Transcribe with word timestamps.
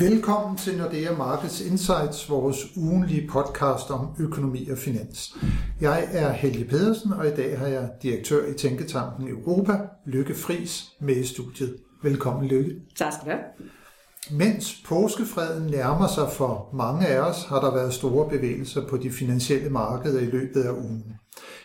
Velkommen 0.00 0.56
til 0.56 0.78
Nordea 0.78 1.12
Markets 1.12 1.60
Insights, 1.60 2.30
vores 2.30 2.76
ugenlige 2.76 3.28
podcast 3.28 3.90
om 3.90 4.08
økonomi 4.18 4.68
og 4.68 4.78
finans. 4.78 5.36
Jeg 5.80 6.08
er 6.12 6.32
Helge 6.32 6.64
Pedersen, 6.64 7.12
og 7.12 7.26
i 7.26 7.30
dag 7.30 7.58
har 7.58 7.66
jeg 7.66 7.90
direktør 8.02 8.46
i 8.46 8.54
Tænketanken 8.54 9.28
Europa, 9.28 9.72
Lykke 10.06 10.34
Fris, 10.34 10.84
med 11.00 11.16
i 11.16 11.26
studiet. 11.26 11.76
Velkommen, 12.02 12.48
Lykke. 12.48 12.74
Tak 12.96 13.12
skal 13.12 13.24
du 13.24 13.30
have. 13.30 13.44
Mens 14.30 14.82
påskefreden 14.86 15.70
nærmer 15.70 16.06
sig 16.06 16.30
for 16.32 16.70
mange 16.74 17.06
af 17.06 17.20
os, 17.20 17.44
har 17.44 17.60
der 17.60 17.74
været 17.74 17.94
store 17.94 18.28
bevægelser 18.28 18.88
på 18.88 18.96
de 18.96 19.10
finansielle 19.10 19.70
markeder 19.70 20.20
i 20.20 20.26
løbet 20.26 20.62
af 20.62 20.72
ugen. 20.72 21.04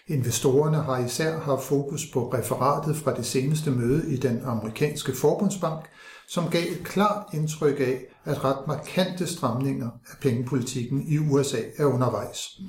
Investorerne 0.07 0.77
har 0.77 1.05
især 1.05 1.39
haft 1.39 1.63
fokus 1.63 2.05
på 2.13 2.33
referatet 2.33 2.95
fra 2.95 3.13
det 3.13 3.25
seneste 3.25 3.71
møde 3.71 4.13
i 4.13 4.17
den 4.17 4.41
amerikanske 4.45 5.11
forbundsbank, 5.15 5.85
som 6.27 6.49
gav 6.49 6.61
et 6.61 6.83
klart 6.83 7.25
indtryk 7.33 7.79
af, 7.79 8.01
at 8.25 8.43
ret 8.43 8.67
markante 8.67 9.27
stramninger 9.27 9.89
af 10.11 10.17
pengepolitikken 10.21 11.01
i 11.07 11.17
USA 11.17 11.57
er 11.77 11.85
undervejs. 11.85 12.59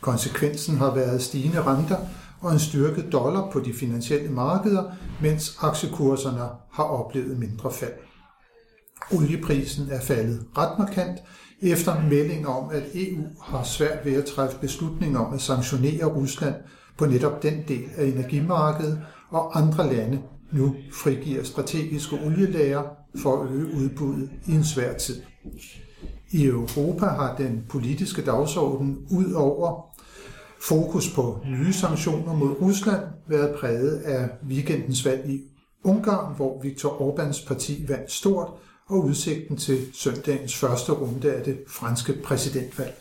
Konsekvensen 0.00 0.76
har 0.76 0.94
været 0.94 1.22
stigende 1.22 1.62
renter 1.62 1.96
og 2.40 2.52
en 2.52 2.58
styrket 2.58 3.12
dollar 3.12 3.50
på 3.50 3.60
de 3.60 3.74
finansielle 3.74 4.30
markeder, 4.30 4.92
mens 5.20 5.58
aktiekurserne 5.60 6.48
har 6.72 6.84
oplevet 6.84 7.38
mindre 7.38 7.72
fald. 7.72 7.92
Olieprisen 9.12 9.88
er 9.90 10.00
faldet 10.00 10.46
ret 10.58 10.78
markant, 10.78 11.18
efter 11.62 12.02
melding 12.10 12.48
om, 12.48 12.70
at 12.70 12.82
EU 12.94 13.24
har 13.42 13.62
svært 13.62 14.04
ved 14.04 14.14
at 14.14 14.24
træffe 14.24 14.58
beslutninger 14.58 15.20
om 15.20 15.34
at 15.34 15.40
sanktionere 15.40 16.04
Rusland 16.04 16.54
på 16.98 17.06
netop 17.06 17.42
den 17.42 17.64
del 17.68 17.88
af 17.96 18.04
energimarkedet, 18.04 19.00
og 19.30 19.58
andre 19.58 19.92
lande 19.92 20.22
nu 20.52 20.76
frigiver 20.92 21.44
strategiske 21.44 22.16
olielager 22.26 22.82
for 23.18 23.42
at 23.42 23.50
øge 23.50 23.74
udbuddet 23.74 24.30
i 24.46 24.52
en 24.52 24.64
svær 24.64 24.98
tid. 24.98 25.22
I 26.30 26.44
Europa 26.44 27.06
har 27.06 27.36
den 27.36 27.64
politiske 27.68 28.22
dagsorden 28.22 28.98
ud 29.10 29.32
over 29.32 29.96
fokus 30.60 31.14
på 31.14 31.40
nye 31.46 31.72
sanktioner 31.72 32.34
mod 32.34 32.60
Rusland 32.60 33.04
været 33.26 33.54
præget 33.60 33.96
af 33.96 34.28
weekendens 34.48 35.04
valg 35.04 35.30
i 35.30 35.40
Ungarn, 35.84 36.36
hvor 36.36 36.62
Viktor 36.62 36.88
Orbáns 36.90 37.48
parti 37.48 37.84
vandt 37.88 38.12
stort, 38.12 38.48
og 38.88 39.04
udsigten 39.04 39.56
til 39.56 39.78
søndagens 39.92 40.56
første 40.56 40.92
runde 40.92 41.32
af 41.32 41.44
det 41.44 41.58
franske 41.68 42.12
præsidentvalg. 42.24 42.94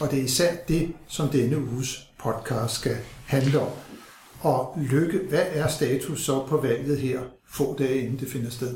Og 0.00 0.10
det 0.10 0.18
er 0.18 0.22
især 0.22 0.56
det, 0.68 0.92
som 1.08 1.28
denne 1.28 1.58
uges 1.58 2.10
podcast 2.18 2.74
skal 2.74 2.96
handle 3.26 3.60
om. 3.60 3.72
Og 4.40 4.78
Lykke, 4.90 5.20
hvad 5.28 5.44
er 5.52 5.68
status 5.68 6.24
så 6.24 6.46
på 6.48 6.56
valget 6.56 6.98
her, 6.98 7.20
få 7.48 7.76
dage 7.78 8.00
inden 8.00 8.18
det 8.18 8.28
finder 8.28 8.50
sted? 8.50 8.74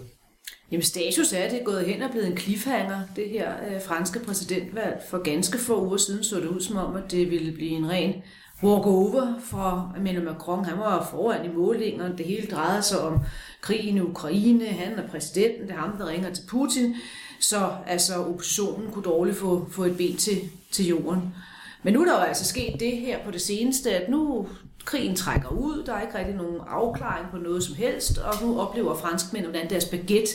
Jamen 0.70 0.82
status 0.82 1.32
er, 1.32 1.38
at 1.38 1.50
det 1.50 1.60
er 1.60 1.64
gået 1.64 1.84
hen 1.84 2.02
og 2.02 2.10
blevet 2.10 2.26
en 2.26 2.36
cliffhanger, 2.36 3.00
det 3.16 3.28
her 3.28 3.52
øh, 3.68 3.82
franske 3.82 4.18
præsidentvalg. 4.18 5.02
For 5.10 5.22
ganske 5.22 5.58
få 5.58 5.86
uger 5.86 5.96
siden 5.96 6.24
så 6.24 6.36
det 6.36 6.46
ud 6.46 6.60
som 6.60 6.76
om, 6.76 6.96
at 6.96 7.10
det 7.10 7.30
ville 7.30 7.52
blive 7.52 7.70
en 7.70 7.90
ren 7.90 8.14
walkover 8.62 9.34
for 9.44 9.94
Emmanuel 9.96 10.24
Macron. 10.24 10.64
Han 10.64 10.78
var 10.78 11.08
foran 11.10 11.44
i 11.44 11.54
målingerne. 11.54 12.18
Det 12.18 12.26
hele 12.26 12.46
drejede 12.46 12.82
sig 12.82 13.00
om 13.00 13.18
krigen 13.60 13.96
i 13.96 14.00
Ukraine. 14.00 14.66
Han 14.66 14.98
er 14.98 15.08
præsidenten. 15.08 15.62
Det 15.62 15.70
er 15.70 15.78
ham, 15.78 15.96
der 15.96 16.08
ringer 16.08 16.34
til 16.34 16.42
Putin. 16.48 16.94
Så 17.40 17.70
altså, 17.86 18.14
oppositionen 18.14 18.90
kunne 18.90 19.04
dårligt 19.04 19.36
få, 19.36 19.68
få 19.70 19.84
et 19.84 19.96
ben 19.96 20.16
til, 20.16 20.38
til 20.70 20.86
jorden. 20.86 21.34
Men 21.82 21.94
nu 21.94 22.00
er 22.00 22.04
der 22.04 22.12
jo 22.12 22.24
altså 22.24 22.44
sket 22.44 22.80
det 22.80 22.96
her 22.96 23.24
på 23.24 23.30
det 23.30 23.40
seneste, 23.40 23.90
at 23.90 24.10
nu 24.10 24.48
krigen 24.84 25.16
trækker 25.16 25.48
ud, 25.48 25.82
der 25.86 25.92
er 25.92 26.02
ikke 26.02 26.18
rigtig 26.18 26.34
nogen 26.34 26.60
afklaring 26.68 27.26
på 27.30 27.36
noget 27.36 27.62
som 27.62 27.74
helst, 27.74 28.18
og 28.18 28.34
nu 28.42 28.60
oplever 28.60 28.96
franskmænd, 28.96 29.44
hvordan 29.44 29.70
deres 29.70 29.84
baguette 29.84 30.30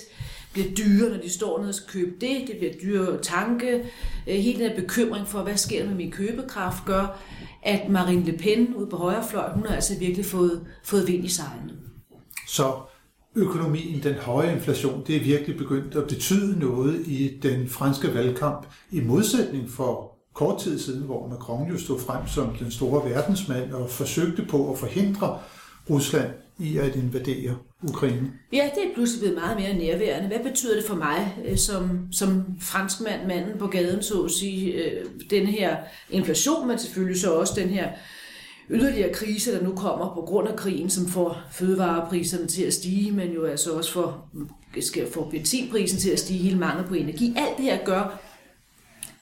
bliver 0.53 0.67
dyre, 0.75 1.09
når 1.09 1.17
de 1.17 1.29
står 1.29 1.57
nede 1.59 1.69
og 1.69 1.75
skal 1.75 1.89
købe 1.89 2.11
det, 2.21 2.47
det 2.47 2.57
bliver 2.57 2.73
dyre 2.83 3.21
tanke, 3.21 3.73
øh, 4.27 4.35
hele 4.35 4.59
den 4.63 4.69
her 4.69 4.81
bekymring 4.81 5.27
for, 5.27 5.41
hvad 5.41 5.57
sker 5.57 5.85
med 5.85 5.95
min 5.95 6.11
købekraft, 6.11 6.85
gør, 6.85 7.19
at 7.63 7.89
Marine 7.89 8.25
Le 8.25 8.37
Pen 8.37 8.73
ude 8.75 8.87
på 8.87 8.97
højrefløj, 8.97 9.49
hun 9.49 9.65
har 9.65 9.75
altså 9.75 9.99
virkelig 9.99 10.25
fået, 10.25 10.67
fået 10.83 11.07
vind 11.07 11.25
i 11.25 11.29
sejlene. 11.29 11.73
Så 12.47 12.73
økonomien, 13.35 14.03
den 14.03 14.13
høje 14.13 14.53
inflation, 14.53 15.03
det 15.07 15.15
er 15.15 15.23
virkelig 15.23 15.57
begyndt 15.57 15.95
at 15.95 16.07
betyde 16.07 16.59
noget 16.59 17.07
i 17.07 17.39
den 17.43 17.69
franske 17.69 18.13
valgkamp, 18.13 18.67
i 18.91 18.99
modsætning 18.99 19.69
for 19.69 20.14
kort 20.35 20.61
tid 20.61 20.79
siden, 20.79 21.03
hvor 21.03 21.27
Macron 21.27 21.71
jo 21.71 21.77
stod 21.77 21.99
frem 21.99 22.27
som 22.27 22.55
den 22.59 22.71
store 22.71 23.09
verdensmand 23.09 23.73
og 23.73 23.89
forsøgte 23.89 24.45
på 24.49 24.71
at 24.71 24.77
forhindre 24.77 25.39
Rusland 25.89 26.29
i 26.59 26.77
at 26.77 26.95
invadere 26.95 27.55
Ukraine. 27.89 28.31
Ja, 28.53 28.69
det 28.75 28.83
er 28.83 28.93
pludselig 28.93 29.19
blevet 29.19 29.35
meget 29.35 29.57
mere 29.57 29.73
nærværende. 29.73 30.27
Hvad 30.27 30.49
betyder 30.49 30.75
det 30.75 30.85
for 30.85 30.95
mig 30.95 31.37
øh, 31.45 31.57
som, 31.57 32.07
som 32.11 32.43
franskmand, 32.61 33.27
manden 33.27 33.59
på 33.59 33.67
gaden, 33.67 34.03
så 34.03 34.21
at 34.21 34.31
sige, 34.31 34.71
øh, 34.71 35.05
den 35.29 35.45
her 35.45 35.77
inflation, 36.09 36.67
men 36.67 36.79
selvfølgelig 36.79 37.21
så 37.21 37.33
også 37.33 37.53
den 37.55 37.69
her 37.69 37.89
yderligere 38.69 39.13
krise, 39.13 39.51
der 39.51 39.63
nu 39.63 39.75
kommer 39.75 40.13
på 40.15 40.21
grund 40.21 40.47
af 40.47 40.55
krigen, 40.55 40.89
som 40.89 41.07
får 41.07 41.37
fødevarepriserne 41.51 42.47
til 42.47 42.63
at 42.63 42.73
stige, 42.73 43.11
men 43.11 43.31
jo 43.31 43.45
altså 43.45 43.71
også 43.71 43.91
for, 43.91 44.25
skal 44.81 45.11
få 45.11 45.29
benzinprisen 45.29 45.99
til 45.99 46.09
at 46.09 46.19
stige, 46.19 46.39
hele 46.39 46.57
mangel 46.57 46.87
på 46.87 46.93
energi. 46.93 47.33
Alt 47.37 47.57
det 47.57 47.65
her 47.65 47.77
gør, 47.85 48.19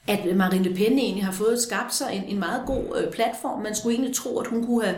at 0.06 0.36
Marine 0.36 0.64
Le 0.64 0.74
Pen 0.74 0.98
egentlig 0.98 1.24
har 1.24 1.32
fået 1.32 1.60
skabt 1.60 1.94
sig 1.94 2.10
en, 2.12 2.24
en 2.24 2.38
meget 2.38 2.62
god 2.66 2.84
øh, 2.96 3.12
platform. 3.12 3.62
Man 3.62 3.74
skulle 3.74 3.94
egentlig 3.94 4.14
tro, 4.14 4.38
at 4.38 4.46
hun 4.46 4.66
kunne 4.66 4.84
have 4.84 4.96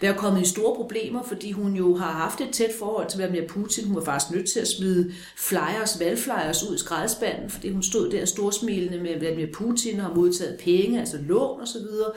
været 0.00 0.16
kommet 0.16 0.42
i 0.42 0.48
store 0.48 0.76
problemer, 0.76 1.22
fordi 1.22 1.52
hun 1.52 1.74
jo 1.76 1.96
har 1.96 2.12
haft 2.12 2.40
et 2.40 2.50
tæt 2.50 2.70
forhold 2.78 3.08
til 3.08 3.18
Vladimir 3.18 3.48
Putin. 3.48 3.86
Hun 3.86 3.96
var 3.96 4.04
faktisk 4.04 4.30
nødt 4.30 4.50
til 4.50 4.60
at 4.60 4.68
smide 4.68 5.12
flyers, 5.36 6.00
valgflyers 6.00 6.70
ud 6.70 6.74
i 6.74 6.78
skraldespanden, 6.78 7.50
fordi 7.50 7.70
hun 7.70 7.82
stod 7.82 8.10
der 8.10 8.24
storsmilende 8.24 8.98
med 8.98 9.18
Vladimir 9.18 9.46
Putin 9.54 10.00
og 10.00 10.06
har 10.06 10.14
modtaget 10.14 10.60
penge, 10.64 11.00
altså 11.00 11.16
lån 11.28 11.60
og 11.60 11.68
så 11.68 11.78
videre 11.78 12.10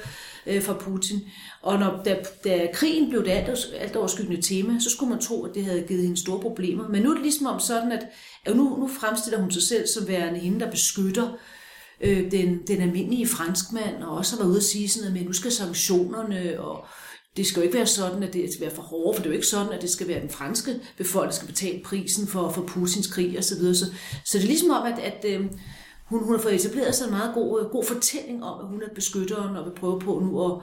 øh, 0.45 0.63
fra 0.63 0.73
Putin. 0.73 1.19
Og 1.61 1.79
når, 1.79 2.01
da, 2.05 2.17
da 2.43 2.69
krigen 2.73 3.09
blev 3.09 3.23
det 3.23 3.31
alt, 3.31 3.49
alt 3.79 3.95
overskyggende 3.95 4.41
tema, 4.41 4.79
så 4.79 4.89
skulle 4.89 5.09
man 5.09 5.21
tro, 5.21 5.45
at 5.45 5.55
det 5.55 5.65
havde 5.65 5.81
givet 5.87 6.03
hende 6.03 6.17
store 6.17 6.39
problemer. 6.39 6.87
Men 6.87 7.01
nu 7.01 7.09
er 7.09 7.13
det 7.13 7.23
ligesom 7.23 7.47
om 7.47 7.59
sådan, 7.59 7.91
at, 7.91 8.05
at 8.45 8.55
nu, 8.55 8.63
nu 8.79 8.89
fremstiller 8.99 9.39
hun 9.39 9.51
sig 9.51 9.63
selv 9.63 9.87
som 9.87 10.07
værende 10.07 10.39
hende, 10.39 10.59
der 10.59 10.71
beskytter 10.71 11.37
øh, 12.01 12.31
den, 12.31 12.59
den 12.67 12.81
almindelige 12.81 13.27
franskmand, 13.27 14.03
og 14.03 14.17
også 14.17 14.35
har 14.35 14.43
været 14.43 14.49
ude 14.51 14.59
og 14.59 14.63
sige 14.63 14.89
sådan 14.89 15.01
noget 15.01 15.13
med, 15.13 15.21
at 15.21 15.27
nu 15.27 15.33
skal 15.33 15.51
sanktionerne, 15.51 16.61
og 16.61 16.85
det 17.37 17.45
skal 17.45 17.59
jo 17.59 17.63
ikke 17.63 17.77
være 17.77 17.87
sådan, 17.87 18.23
at 18.23 18.33
det 18.33 18.53
skal 18.53 18.65
være 18.65 18.75
for 18.75 18.81
hårdt, 18.81 19.15
for 19.15 19.23
det 19.23 19.29
er 19.29 19.33
jo 19.33 19.35
ikke 19.35 19.47
sådan, 19.47 19.73
at 19.73 19.81
det 19.81 19.89
skal 19.89 20.07
være 20.07 20.21
den 20.21 20.29
franske 20.29 20.71
befolkning, 20.97 21.31
der 21.31 21.35
skal 21.35 21.47
betale 21.47 21.81
prisen 21.85 22.27
for, 22.27 22.49
for 22.49 22.61
Putins 22.61 23.07
krig 23.07 23.37
osv. 23.37 23.43
Så, 23.43 23.55
videre. 23.59 23.75
så, 23.75 23.85
så 24.25 24.37
det 24.37 24.43
er 24.43 24.47
ligesom 24.47 24.69
om, 24.69 24.85
at, 24.85 24.99
at 24.99 25.25
øh, 25.25 25.45
hun, 26.05 26.23
hun 26.23 26.35
har 26.35 26.41
fået 26.41 26.55
etableret 26.55 26.95
sig 26.95 27.05
en 27.05 27.11
meget 27.11 27.33
god, 27.33 27.61
øh, 27.61 27.69
god 27.69 27.83
fortælling 27.85 28.43
om, 28.43 28.59
at 28.59 28.67
hun 28.67 28.81
er 28.81 28.93
beskytteren, 28.95 29.55
og 29.55 29.65
vil 29.65 29.79
prøve 29.79 29.99
på 29.99 30.19
nu 30.19 30.45
at, 30.45 30.61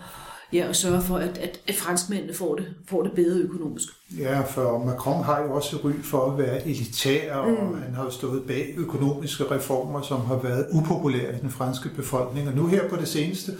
ja, 0.52 0.68
at 0.68 0.76
sørge 0.76 1.02
for, 1.02 1.16
at, 1.16 1.38
at, 1.38 1.60
at 1.68 1.74
franskmændene 1.74 2.34
får 2.34 2.54
det, 2.54 2.74
får 2.88 3.02
det 3.02 3.12
bedre 3.12 3.38
økonomisk. 3.38 3.88
Ja, 4.18 4.40
for 4.40 4.84
Macron 4.84 5.24
har 5.24 5.42
jo 5.42 5.52
også 5.52 5.76
ry 5.84 5.92
for 6.02 6.30
at 6.30 6.38
være 6.38 6.68
elitær, 6.68 7.34
og 7.34 7.50
mm. 7.50 7.82
han 7.82 7.94
har 7.94 8.04
jo 8.04 8.10
stået 8.10 8.42
bag 8.46 8.74
økonomiske 8.76 9.44
reformer, 9.50 10.02
som 10.02 10.20
har 10.20 10.36
været 10.36 10.66
upopulære 10.72 11.36
i 11.36 11.40
den 11.40 11.50
franske 11.50 11.88
befolkning. 11.88 12.48
Og 12.48 12.54
nu 12.54 12.66
her 12.66 12.88
på 12.88 12.96
det 12.96 13.08
seneste, 13.08 13.52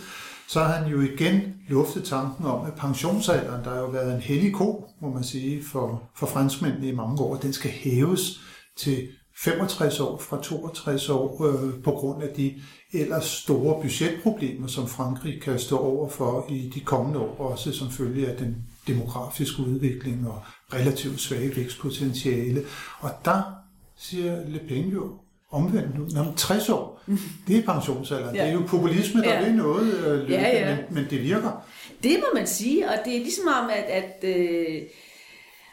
så 0.48 0.60
har 0.60 0.72
han 0.72 0.90
jo 0.90 1.00
igen 1.00 1.54
luftet 1.68 2.04
tanken 2.04 2.46
om, 2.46 2.66
at 2.66 2.74
pensionsalderen, 2.74 3.64
der 3.64 3.70
har 3.70 3.80
jo 3.80 3.86
været 3.86 4.14
en 4.14 4.20
hellig 4.20 4.54
ko, 4.54 4.88
må 5.00 5.10
man 5.10 5.24
sige, 5.24 5.64
for, 5.64 6.02
for 6.16 6.26
franskmændene 6.26 6.88
i 6.88 6.94
mange 6.94 7.22
år, 7.22 7.36
den 7.36 7.52
skal 7.52 7.70
hæves 7.70 8.40
til 8.76 9.08
65 9.38 10.00
år 10.00 10.18
fra 10.18 10.42
62 10.42 11.08
år 11.08 11.44
øh, 11.46 11.82
på 11.82 11.90
grund 11.90 12.22
af 12.22 12.28
de 12.36 12.54
ellers 12.92 13.24
store 13.24 13.82
budgetproblemer, 13.82 14.66
som 14.66 14.88
Frankrig 14.88 15.42
kan 15.42 15.58
stå 15.58 15.78
over 15.78 16.08
for 16.08 16.46
i 16.48 16.70
de 16.74 16.80
kommende 16.80 17.20
år, 17.20 17.36
også 17.38 17.72
som 17.72 17.90
følge 17.90 18.28
af 18.28 18.36
den 18.36 18.56
demografiske 18.86 19.62
udvikling 19.62 20.28
og 20.28 20.42
relativt 20.74 21.20
svage 21.20 21.56
vækstpotentiale. 21.56 22.62
Og 23.00 23.10
der 23.24 23.42
siger 23.96 24.48
Le 24.48 24.60
Pen 24.68 24.88
jo 24.88 25.12
omvendt 25.50 25.98
nu, 25.98 26.06
når 26.10 26.34
60 26.36 26.68
år, 26.68 27.02
det 27.46 27.56
er 27.58 27.72
pensionsalderen. 27.72 28.36
Ja. 28.36 28.42
Det 28.42 28.50
er 28.50 28.54
jo 28.54 28.62
populisme, 28.68 29.22
der 29.22 29.34
ja. 29.34 29.44
vil 29.44 29.54
noget, 29.54 30.06
øh, 30.06 30.30
ja, 30.30 30.68
ja. 30.68 30.76
Men, 30.76 30.84
men 30.90 31.06
det 31.10 31.22
virker. 31.22 31.64
Det 32.02 32.16
må 32.18 32.38
man 32.38 32.46
sige, 32.46 32.88
og 32.88 32.94
det 33.04 33.16
er 33.16 33.20
ligesom 33.20 33.48
om, 33.62 33.70
at, 33.70 33.84
at 33.84 34.24
øh, 34.36 34.82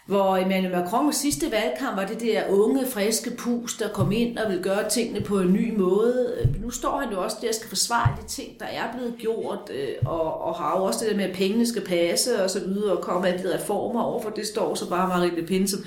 hvor 0.06 0.38
Emmanuel 0.38 0.76
Macron 0.76 1.14
sidste 1.14 1.52
valgkamp 1.52 1.98
var 1.98 2.06
det 2.06 2.22
der 2.22 2.48
unge, 2.50 2.86
friske 2.88 3.32
pus, 3.32 3.78
der 3.78 3.88
kom 3.88 4.12
ind 4.12 4.38
og 4.38 4.50
ville 4.50 4.64
gøre 4.64 4.90
tingene 4.90 5.22
på 5.22 5.40
en 5.40 5.54
ny 5.54 5.78
måde. 5.78 6.50
Nu 6.62 6.70
står 6.70 6.98
han 6.98 7.12
jo 7.12 7.24
også 7.24 7.38
der 7.42 7.48
og 7.48 7.56
skal 7.56 7.70
forsvare 7.70 8.16
de 8.22 8.28
ting, 8.28 8.60
der 8.60 8.66
er 8.66 8.94
blevet 8.98 9.16
gjort, 9.18 9.72
øh, 9.74 9.96
og, 10.06 10.42
og 10.42 10.56
har 10.56 10.78
jo 10.78 10.84
også 10.84 11.00
det 11.00 11.12
der 11.12 11.18
med, 11.18 11.26
at 11.26 11.36
pengene 11.36 11.68
skal 11.68 11.86
passe 11.86 12.44
og 12.44 12.50
så 12.50 12.60
videre, 12.60 12.98
og 12.98 13.04
komme 13.04 13.28
alle 13.28 13.44
de 13.44 13.56
reformer 13.56 14.02
over, 14.02 14.22
for 14.22 14.30
det 14.30 14.48
står 14.48 14.76
så 14.76 14.90
bare 14.90 15.08
Marine 15.08 15.36
Le 15.36 15.48
Pen, 15.48 15.68
som, 15.68 15.80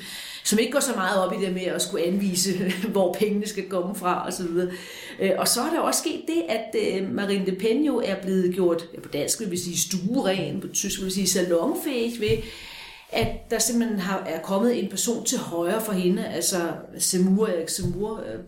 som 0.45 0.59
ikke 0.59 0.73
går 0.73 0.81
så 0.81 0.95
meget 0.95 1.27
op 1.27 1.33
i 1.33 1.45
det 1.45 1.55
med 1.55 1.63
at 1.63 1.83
skulle 1.83 2.05
anvise, 2.05 2.53
hvor 2.93 3.13
pengene 3.13 3.47
skal 3.49 3.69
komme 3.69 3.95
fra 3.95 4.27
og 4.27 4.33
så 4.33 4.43
videre. 4.43 4.71
Øh, 5.21 5.31
og 5.39 5.49
så 5.49 5.61
er 5.61 5.71
der 5.71 5.81
også 5.81 6.01
sket 6.01 6.23
det, 6.27 6.43
at 6.49 6.77
øh, 6.83 7.15
Marine 7.15 7.45
Le 7.45 7.57
Pen 7.57 7.85
jo 7.85 8.03
er 8.05 8.15
blevet 8.23 8.55
gjort, 8.55 8.89
ja, 8.95 9.01
på 9.01 9.09
dansk 9.09 9.41
vil 9.41 9.51
vi 9.51 9.57
sige 9.57 9.79
stueren, 9.79 10.61
på 10.61 10.69
tysk 10.69 10.99
vil 10.99 11.07
vi 11.07 11.13
sige 11.13 11.29
salonfæg 11.29 12.13
ved, 12.21 12.39
at 13.15 13.51
der 13.51 13.59
simpelthen 13.59 13.99
har, 13.99 14.19
er 14.19 14.41
kommet 14.41 14.85
en 14.85 14.91
person 14.91 15.25
til 15.25 15.39
højre 15.39 15.81
for 15.81 15.93
hende, 15.93 16.27
altså 16.27 16.59
Semur, 16.99 17.47
Erik 17.47 17.69
Semur, 17.69 18.19
øh, 18.19 18.39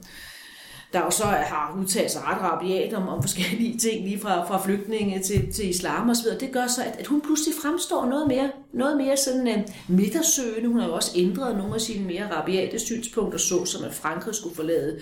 der 0.92 0.98
jo 1.04 1.10
så 1.10 1.24
har 1.24 1.76
udtalt 1.80 2.10
sig 2.10 2.22
ret 2.24 2.40
rabiat 2.40 2.94
om, 2.94 3.08
om 3.08 3.22
forskellige 3.22 3.78
ting, 3.84 4.04
lige 4.04 4.20
fra, 4.20 4.48
fra 4.48 4.62
flygtninge 4.64 5.22
til, 5.22 5.52
til 5.52 5.68
islam 5.68 6.10
osv., 6.10 6.26
det 6.40 6.52
gør 6.52 6.66
så, 6.66 6.82
at, 6.82 6.96
at 6.98 7.06
hun 7.06 7.20
pludselig 7.20 7.54
fremstår 7.62 8.06
noget 8.06 8.28
mere, 8.28 8.50
noget 8.72 8.96
mere 8.96 9.16
sådan 9.16 9.48
øh, 9.48 9.58
uh, 9.58 9.96
midtersøgende. 9.96 10.68
Hun 10.68 10.80
har 10.80 10.86
jo 10.86 10.94
også 10.94 11.12
ændret 11.16 11.56
nogle 11.56 11.74
af 11.74 11.80
sine 11.80 12.06
mere 12.06 12.36
rabiate 12.36 12.78
synspunkter, 12.78 13.38
så 13.38 13.64
som 13.64 13.84
at 13.84 13.94
Frankrig 13.94 14.34
skulle 14.34 14.56
forlade 14.56 15.00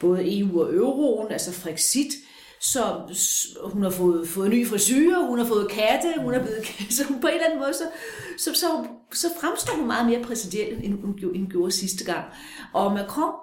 både 0.00 0.38
EU 0.38 0.62
og 0.62 0.74
euroen, 0.74 1.32
altså 1.32 1.52
Frexit, 1.52 2.12
så 2.60 3.00
hun 3.62 3.82
har 3.82 3.90
fået, 3.90 4.28
fået 4.28 4.50
ny 4.50 4.66
frisyr, 4.66 5.18
hun 5.18 5.38
har 5.38 5.46
fået 5.46 5.70
katte, 5.70 6.14
hun 6.20 6.34
er 6.34 6.42
blevet 6.42 6.66
så 6.96 7.04
hun 7.04 7.20
på 7.20 7.26
en 7.26 7.32
eller 7.32 7.46
anden 7.46 7.60
måde, 7.60 7.74
så, 7.74 7.84
så, 8.38 8.50
så, 8.54 8.86
så 9.12 9.26
fremstår 9.40 9.76
hun 9.76 9.86
meget 9.86 10.06
mere 10.06 10.22
præsident, 10.22 10.84
end 10.84 11.00
hun, 11.00 11.18
end 11.22 11.38
hun 11.38 11.50
gjorde 11.50 11.72
sidste 11.72 12.04
gang. 12.04 12.24
Og 12.72 12.92
Macron, 12.92 13.34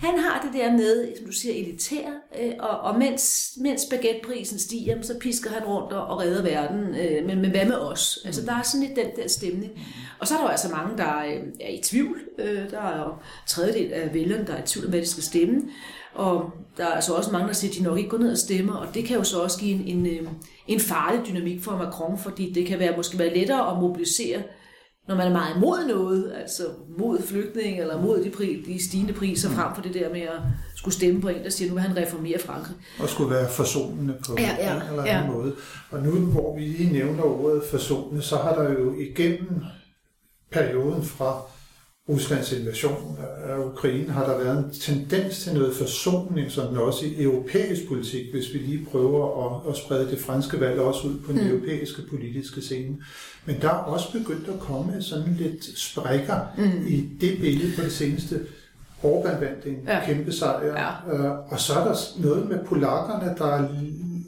han 0.00 0.18
har 0.18 0.42
det 0.42 0.60
der 0.60 0.72
med, 0.72 1.16
som 1.16 1.26
du 1.26 1.32
siger, 1.32 1.54
elitær, 1.54 2.06
øh, 2.40 2.52
og, 2.58 2.80
og 2.80 2.98
mens, 2.98 3.52
mens 3.60 3.86
baguetteprisen 3.90 4.58
stiger, 4.58 5.02
så 5.02 5.18
pisker 5.18 5.50
han 5.50 5.64
rundt 5.64 5.92
og, 5.92 6.06
og 6.06 6.20
redder 6.20 6.42
verden. 6.42 6.94
Øh, 6.94 7.26
men, 7.26 7.40
men 7.40 7.50
hvad 7.50 7.64
med 7.66 7.78
os? 7.78 8.18
Altså, 8.24 8.46
der 8.46 8.52
er 8.52 8.62
sådan 8.62 8.86
lidt 8.86 8.96
den 8.96 9.06
der 9.16 9.28
stemning. 9.28 9.72
Og 10.18 10.28
så 10.28 10.34
er 10.34 10.38
der 10.38 10.44
jo 10.44 10.50
altså 10.50 10.68
mange, 10.68 10.98
der 10.98 11.18
øh, 11.18 11.42
er 11.60 11.68
i 11.68 11.80
tvivl. 11.84 12.20
Øh, 12.38 12.70
der 12.70 12.80
er 12.80 12.98
jo 12.98 13.14
tredjedel 13.46 13.92
af 13.92 14.14
vælgerne, 14.14 14.46
der 14.46 14.52
er 14.54 14.62
i 14.62 14.66
tvivl 14.66 14.86
om, 14.86 14.90
hvad 14.90 15.00
de 15.00 15.06
skal 15.06 15.22
stemme. 15.22 15.62
Og 16.14 16.50
der 16.76 16.84
er 16.84 16.90
altså 16.94 17.14
også 17.14 17.32
mange, 17.32 17.48
der 17.48 17.54
siger, 17.54 17.72
at 17.72 17.78
de 17.78 17.82
nok 17.82 17.98
ikke 17.98 18.10
går 18.10 18.18
ned 18.18 18.32
og 18.32 18.38
stemmer, 18.38 18.74
og 18.74 18.94
det 18.94 19.04
kan 19.04 19.16
jo 19.16 19.24
så 19.24 19.40
også 19.42 19.58
give 19.60 19.72
en, 19.72 19.98
en, 19.98 20.06
øh, 20.06 20.28
en 20.66 20.80
farlig 20.80 21.20
dynamik 21.26 21.62
for 21.62 21.76
Macron, 21.76 22.18
fordi 22.18 22.52
det 22.52 22.66
kan 22.66 22.78
være, 22.78 22.96
måske 22.96 23.18
være 23.18 23.34
lettere 23.34 23.70
at 23.70 23.80
mobilisere, 23.80 24.42
når 25.08 25.16
man 25.16 25.26
er 25.26 25.32
meget 25.32 25.56
imod 25.56 25.88
noget, 25.88 26.32
altså 26.40 26.62
mod 26.98 27.22
flygtning 27.22 27.80
eller 27.80 28.02
mod 28.02 28.24
de, 28.24 28.30
pri, 28.30 28.62
de 28.66 28.84
stigende 28.88 29.12
priser, 29.12 29.48
mm. 29.48 29.54
frem 29.54 29.74
for 29.74 29.82
det 29.82 29.94
der 29.94 30.12
med 30.12 30.20
at 30.20 30.40
skulle 30.76 30.94
stemme 30.94 31.20
på 31.20 31.28
en, 31.28 31.44
der 31.44 31.50
siger, 31.50 31.68
nu 31.68 31.74
vil 31.74 31.82
han 31.82 31.96
reformere 31.96 32.38
Frankrig. 32.38 32.76
Og 33.00 33.08
skulle 33.08 33.30
være 33.30 33.48
forsonende 33.48 34.14
på 34.26 34.36
ja, 34.38 34.56
ja, 34.58 34.76
en 34.76 34.82
eller 34.82 35.02
anden 35.02 35.06
ja. 35.06 35.26
måde. 35.26 35.54
Og 35.90 36.02
nu, 36.02 36.10
hvor 36.10 36.56
vi 36.56 36.60
lige 36.60 36.92
nævner 36.92 37.22
ordet 37.22 37.62
forsonende, 37.70 38.22
så 38.22 38.36
har 38.36 38.54
der 38.54 38.72
jo 38.72 38.94
igennem 38.98 39.62
perioden 40.52 41.04
fra 41.04 41.42
Ruslands 42.10 42.52
invasion 42.52 43.18
af 43.44 43.58
Ukraine, 43.58 44.12
har 44.12 44.26
der 44.26 44.38
været 44.38 44.58
en 44.58 44.70
tendens 44.70 45.38
til 45.38 45.54
noget 45.54 45.74
forsoning, 45.74 46.50
sådan 46.50 46.76
også 46.76 47.06
i 47.06 47.22
europæisk 47.22 47.88
politik, 47.88 48.32
hvis 48.32 48.54
vi 48.54 48.58
lige 48.58 48.86
prøver 48.90 49.46
at, 49.46 49.70
at 49.70 49.76
sprede 49.76 50.10
det 50.10 50.18
franske 50.18 50.60
valg 50.60 50.80
også 50.80 51.08
ud 51.08 51.18
på 51.26 51.32
den 51.32 51.44
mm. 51.44 51.50
europæiske 51.50 52.02
politiske 52.10 52.60
scene. 52.60 52.96
Men 53.46 53.56
der 53.60 53.68
er 53.68 53.72
også 53.72 54.12
begyndt 54.12 54.48
at 54.48 54.60
komme 54.60 55.02
sådan 55.02 55.36
lidt 55.38 55.78
sprækker 55.78 56.36
mm. 56.58 56.86
i 56.86 57.08
det 57.20 57.38
billede 57.40 57.72
på 57.76 57.82
det 57.82 57.92
seneste. 57.92 58.40
Orbán 59.02 59.40
vandt 59.40 59.66
en 59.66 59.78
ja. 59.86 60.04
kæmpe 60.04 60.32
sejr, 60.32 60.66
ja. 60.66 61.14
øh, 61.14 61.30
og 61.48 61.60
så 61.60 61.72
er 61.74 61.84
der 61.84 61.94
noget 62.18 62.48
med 62.48 62.58
polakkerne, 62.66 63.34
der 63.38 63.68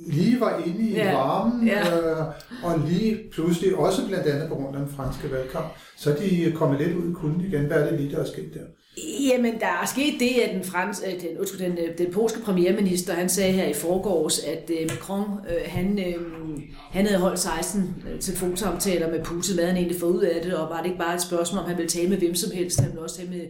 lige 0.06 0.40
var 0.40 0.62
inde 0.66 0.88
i 0.88 0.94
ja. 0.94 1.12
varmen, 1.12 1.68
ja. 1.68 1.98
Øh, 1.98 2.26
og 2.62 2.78
lige 2.88 3.18
pludselig, 3.32 3.76
også 3.76 4.06
blandt 4.06 4.26
andet 4.26 4.48
på 4.48 4.54
grund 4.54 4.76
af 4.76 4.82
den 4.82 4.94
franske 4.96 5.30
valgkamp, 5.30 5.66
så 5.96 6.10
er 6.12 6.16
de 6.16 6.52
kommet 6.54 6.80
lidt 6.80 6.96
ud 6.96 7.10
i 7.10 7.12
kulden 7.12 7.40
igen. 7.40 7.64
Hvad 7.64 7.76
er 7.76 7.90
det 7.90 8.00
lige, 8.00 8.16
der 8.16 8.20
er 8.20 8.26
sket 8.26 8.54
der? 8.54 8.60
Jamen, 8.98 9.60
der 9.60 9.66
er 9.66 9.86
sket 9.86 10.14
det, 10.20 10.28
at 10.28 10.54
den, 10.54 10.64
frans, 10.64 11.02
øh, 11.06 11.12
den, 11.12 11.38
undskyld, 11.38 11.60
den, 11.60 11.78
øh, 11.78 11.98
den 11.98 12.12
polske 12.12 12.40
premierminister, 12.40 13.14
han 13.14 13.28
sagde 13.28 13.52
her 13.52 13.68
i 13.68 13.72
forgårs, 13.72 14.38
at 14.38 14.70
uh, 14.70 14.90
Macron, 14.90 15.30
uh, 15.30 15.70
han, 15.72 15.98
uh, 15.98 16.62
han 16.90 17.06
havde 17.06 17.20
holdt 17.20 17.38
16 17.38 18.04
telefonsamtaler 18.20 19.10
med 19.10 19.24
Putin, 19.24 19.54
hvad 19.54 19.66
han 19.66 19.76
egentlig 19.76 20.00
fået 20.00 20.12
ud 20.12 20.22
af 20.22 20.42
det, 20.42 20.54
og 20.54 20.70
var 20.70 20.78
det 20.78 20.86
ikke 20.86 20.98
bare 20.98 21.14
et 21.14 21.22
spørgsmål, 21.22 21.62
om 21.62 21.68
han 21.68 21.76
ville 21.76 21.90
tale 21.90 22.08
med 22.08 22.18
hvem 22.18 22.34
som 22.34 22.50
helst, 22.50 22.80
han 22.80 22.90
ville 22.90 23.02
også 23.02 23.16
tale 23.16 23.30
med, 23.30 23.46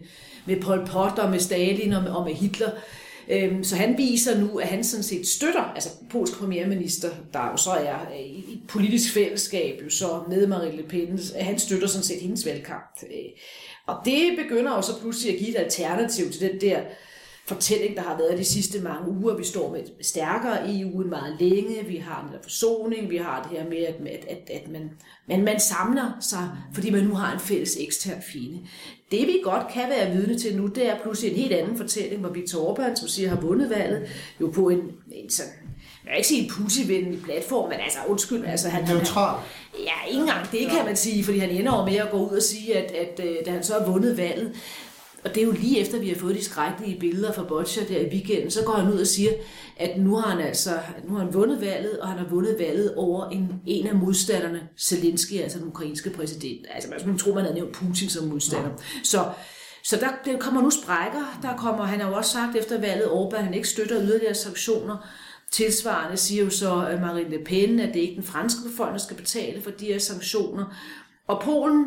med 0.47 0.63
Pol 0.63 0.87
Pot 0.87 1.19
og 1.19 1.31
med 1.31 1.39
Stalin 1.39 1.93
og 1.93 2.03
med, 2.03 2.11
og 2.11 2.25
med 2.25 2.35
Hitler. 2.35 2.71
Øhm, 3.33 3.65
så 3.65 3.77
han 3.77 3.99
viser 3.99 4.39
nu, 4.41 4.59
at 4.59 4.69
han 4.69 4.85
sådan 4.85 5.03
set 5.03 5.27
støtter, 5.27 5.63
altså 5.63 5.91
polsk 6.11 6.39
premierminister, 6.39 7.11
der 7.33 7.51
jo 7.51 7.57
så 7.57 7.71
er 7.71 8.01
øh, 8.13 8.21
i 8.21 8.53
et 8.53 8.63
politisk 8.69 9.15
fællesskab, 9.15 9.81
jo 9.85 9.91
så 9.91 10.23
med 10.29 10.47
Marine 10.47 10.77
Le 10.77 10.83
Pen, 10.83 11.13
øh, 11.13 11.47
han 11.47 11.59
støtter 11.59 11.87
sådan 11.87 12.05
set 12.05 12.21
hendes 12.21 12.47
valgkamp. 12.47 13.03
Øh, 13.03 13.31
og 13.87 13.97
det 14.05 14.39
begynder 14.43 14.77
jo 14.77 14.83
så 14.83 15.01
pludselig 15.01 15.35
at 15.35 15.39
give 15.39 15.51
et 15.51 15.65
alternativ 15.65 16.31
til 16.31 16.41
den 16.41 16.61
der 16.61 16.81
fortælling, 17.53 17.97
der 17.97 18.03
har 18.03 18.17
været 18.17 18.39
de 18.39 18.45
sidste 18.45 18.81
mange 18.81 19.11
uger. 19.11 19.37
Vi 19.37 19.45
står 19.45 19.73
med 19.73 19.81
et 19.81 20.07
stærkere 20.07 20.81
EU 20.81 21.01
end 21.01 21.09
meget 21.09 21.37
længe, 21.41 21.85
vi 21.87 21.97
har 21.97 22.23
en 22.23 22.39
forsoning, 22.43 23.11
vi 23.11 23.17
har 23.17 23.43
det 23.43 23.59
her 23.59 23.69
med, 23.69 23.79
at, 23.79 23.95
at, 24.07 24.25
at, 24.29 24.51
at 24.63 24.71
man, 24.71 24.91
man, 25.29 25.45
man 25.45 25.61
samler 25.61 26.17
sig, 26.21 26.51
fordi 26.75 26.91
man 26.91 27.05
nu 27.05 27.15
har 27.15 27.33
en 27.33 27.41
fælles 27.41 27.77
ekstern 27.81 28.23
fjende. 28.23 28.59
Det 29.11 29.27
vi 29.27 29.41
godt 29.45 29.73
kan 29.73 29.89
være 29.89 30.11
vidne 30.11 30.39
til 30.39 30.57
nu, 30.57 30.67
det 30.67 30.89
er 30.89 30.99
pludselig 31.03 31.31
en 31.33 31.39
helt 31.39 31.53
anden 31.53 31.77
fortælling, 31.77 32.21
hvor 32.21 32.31
Viktor 32.31 32.75
Orbán, 32.75 32.95
som 32.95 33.09
siger, 33.09 33.29
har 33.29 33.41
vundet 33.41 33.71
valget, 33.71 34.09
jo 34.41 34.51
på 34.55 34.69
en, 34.69 34.81
en 35.13 35.31
sådan 35.31 35.53
jeg 36.05 36.11
vil 36.11 36.17
ikke 36.17 36.29
sige 36.29 36.43
en 36.43 36.51
pussyvenlig 36.51 37.23
platform, 37.23 37.69
men 37.69 37.81
altså 37.81 37.99
undskyld. 38.09 38.45
Altså, 38.45 38.69
han, 38.69 38.85
Neutral. 38.85 39.37
Han, 39.37 39.81
ja, 39.85 40.09
ikke 40.09 40.21
engang 40.21 40.53
det 40.53 40.61
kan 40.71 40.85
man 40.85 40.97
sige, 40.97 41.25
fordi 41.25 41.39
han 41.39 41.51
ender 41.51 41.85
med 41.85 41.97
at 41.97 42.11
gå 42.11 42.17
ud 42.17 42.37
og 42.37 42.43
sige, 42.43 42.77
at, 42.77 42.91
at, 42.91 43.21
at 43.21 43.27
øh, 43.27 43.37
da 43.47 43.51
han 43.51 43.65
så 43.65 43.73
har 43.73 43.91
vundet 43.91 44.17
valget, 44.17 44.53
og 45.25 45.35
det 45.35 45.43
er 45.43 45.47
jo 45.47 45.53
lige 45.53 45.81
efter, 45.81 45.99
vi 45.99 46.09
har 46.09 46.17
fået 46.17 46.35
de 46.35 46.45
skrækkelige 46.45 47.01
billeder 47.01 47.33
fra 47.33 47.45
Boccia 47.45 47.85
der 47.89 48.01
i 48.01 48.09
weekenden, 48.09 48.51
så 48.51 48.65
går 48.65 48.73
han 48.73 48.93
ud 48.93 49.01
og 49.01 49.07
siger, 49.07 49.31
at 49.77 50.01
nu 50.01 50.17
har 50.17 50.31
han 50.31 50.47
altså 50.47 50.71
nu 51.09 51.15
har 51.15 51.25
han 51.25 51.35
vundet 51.35 51.61
valget, 51.61 52.01
og 52.01 52.09
han 52.09 52.19
har 52.19 52.27
vundet 52.27 52.57
valget 52.59 52.95
over 52.95 53.29
en, 53.29 53.53
en 53.67 53.87
af 53.87 53.95
modstanderne, 53.95 54.69
Zelensky, 54.81 55.41
altså 55.41 55.59
den 55.59 55.69
ukrainske 55.69 56.11
præsident. 56.11 56.67
Altså 56.75 56.91
man 56.91 57.01
skulle 57.01 57.19
tro, 57.19 57.35
man 57.35 57.43
havde 57.43 57.55
nævnt 57.55 57.73
Putin 57.73 58.09
som 58.09 58.25
modstander. 58.25 58.69
Ja. 58.69 58.77
Så 59.03 59.25
så 59.85 59.97
der, 59.97 60.33
der 60.33 60.39
kommer 60.39 60.63
nu 60.63 60.71
sprækker. 60.71 61.39
Der 61.43 61.57
kommer, 61.57 61.85
han 61.85 62.01
har 62.01 62.09
jo 62.09 62.17
også 62.17 62.31
sagt 62.31 62.57
efter 62.57 62.81
valget, 62.81 63.07
Orbán, 63.07 63.37
han 63.37 63.55
ikke 63.55 63.69
støtter 63.69 64.03
yderligere 64.03 64.35
sanktioner. 64.35 64.97
Tilsvarende 65.51 66.17
siger 66.17 66.45
jo 66.45 66.51
så 66.51 66.89
øh, 66.89 67.01
Marine 67.01 67.31
Le 67.31 67.45
Pen, 67.45 67.81
at 67.81 67.95
det 67.95 68.01
ikke 68.01 68.15
den 68.15 68.25
franske 68.25 68.61
befolkning, 68.69 68.99
der 68.99 69.05
skal 69.05 69.17
betale 69.17 69.63
for 69.63 69.71
de 69.71 69.87
her 69.87 69.99
sanktioner. 69.99 70.65
Og 71.27 71.43
Polen, 71.43 71.87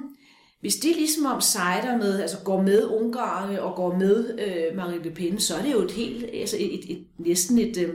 hvis 0.66 0.76
de 0.76 0.94
ligesom 0.94 1.26
om 1.26 1.42
sejder 1.42 1.98
med, 1.98 2.22
altså 2.22 2.38
går 2.44 2.62
med 2.62 2.84
Ungarn 2.84 3.56
og 3.56 3.76
går 3.76 3.98
med 3.98 4.40
øh, 4.40 4.78
Marine 4.78 5.04
Le 5.04 5.12
Pen, 5.12 5.40
så 5.40 5.56
er 5.56 5.62
det 5.62 5.72
jo 5.72 5.82
et 5.82 5.92
helt, 5.92 6.26
altså 6.34 6.56
et, 6.60 6.74
et, 6.74 6.92
et 6.92 7.08
næsten 7.18 7.58
et, 7.58 7.78
øh, 7.78 7.94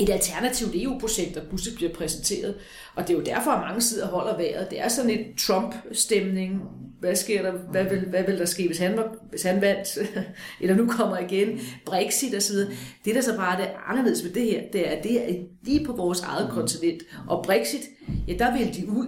et 0.00 0.10
alternativt 0.10 0.74
EU-projekt, 0.74 1.34
der 1.34 1.48
pludselig 1.48 1.76
bliver 1.76 1.92
præsenteret. 1.92 2.54
Og 2.94 3.02
det 3.02 3.14
er 3.14 3.18
jo 3.18 3.24
derfor, 3.24 3.50
at 3.50 3.60
mange 3.60 3.80
sider 3.80 4.06
holder 4.06 4.36
vejret. 4.36 4.70
Det 4.70 4.80
er 4.80 4.88
sådan 4.88 5.10
et 5.10 5.26
Trump-stemning. 5.38 6.60
Hvad 7.00 7.16
sker 7.16 7.42
der? 7.42 7.52
Hvad 7.52 7.84
vil, 7.84 8.00
hvad 8.08 8.24
vil 8.24 8.38
der 8.38 8.44
ske, 8.44 8.66
hvis 8.66 8.78
han, 8.78 8.96
var, 8.96 9.14
hvis 9.30 9.42
han 9.42 9.60
vandt? 9.60 9.98
Eller 10.60 10.76
nu 10.76 10.86
kommer 10.86 11.18
igen. 11.18 11.60
Brexit 11.86 12.34
og 12.34 12.42
så 12.42 12.52
videre. 12.52 12.72
Det, 13.04 13.14
der 13.14 13.20
så 13.20 13.36
bare 13.36 13.60
er 13.60 13.66
det 13.66 13.74
anderledes 13.86 14.22
med 14.22 14.32
det 14.32 14.42
her, 14.42 14.62
det 14.72 14.88
er, 14.88 14.96
at 14.96 15.04
det 15.04 15.30
er 15.30 15.34
lige 15.62 15.84
på 15.84 15.92
vores 15.92 16.20
eget 16.20 16.50
kontinent. 16.50 17.02
Og 17.28 17.44
Brexit, 17.44 17.82
ja, 18.28 18.32
der 18.32 18.58
vil 18.58 18.74
de 18.74 18.88
ud. 18.88 19.06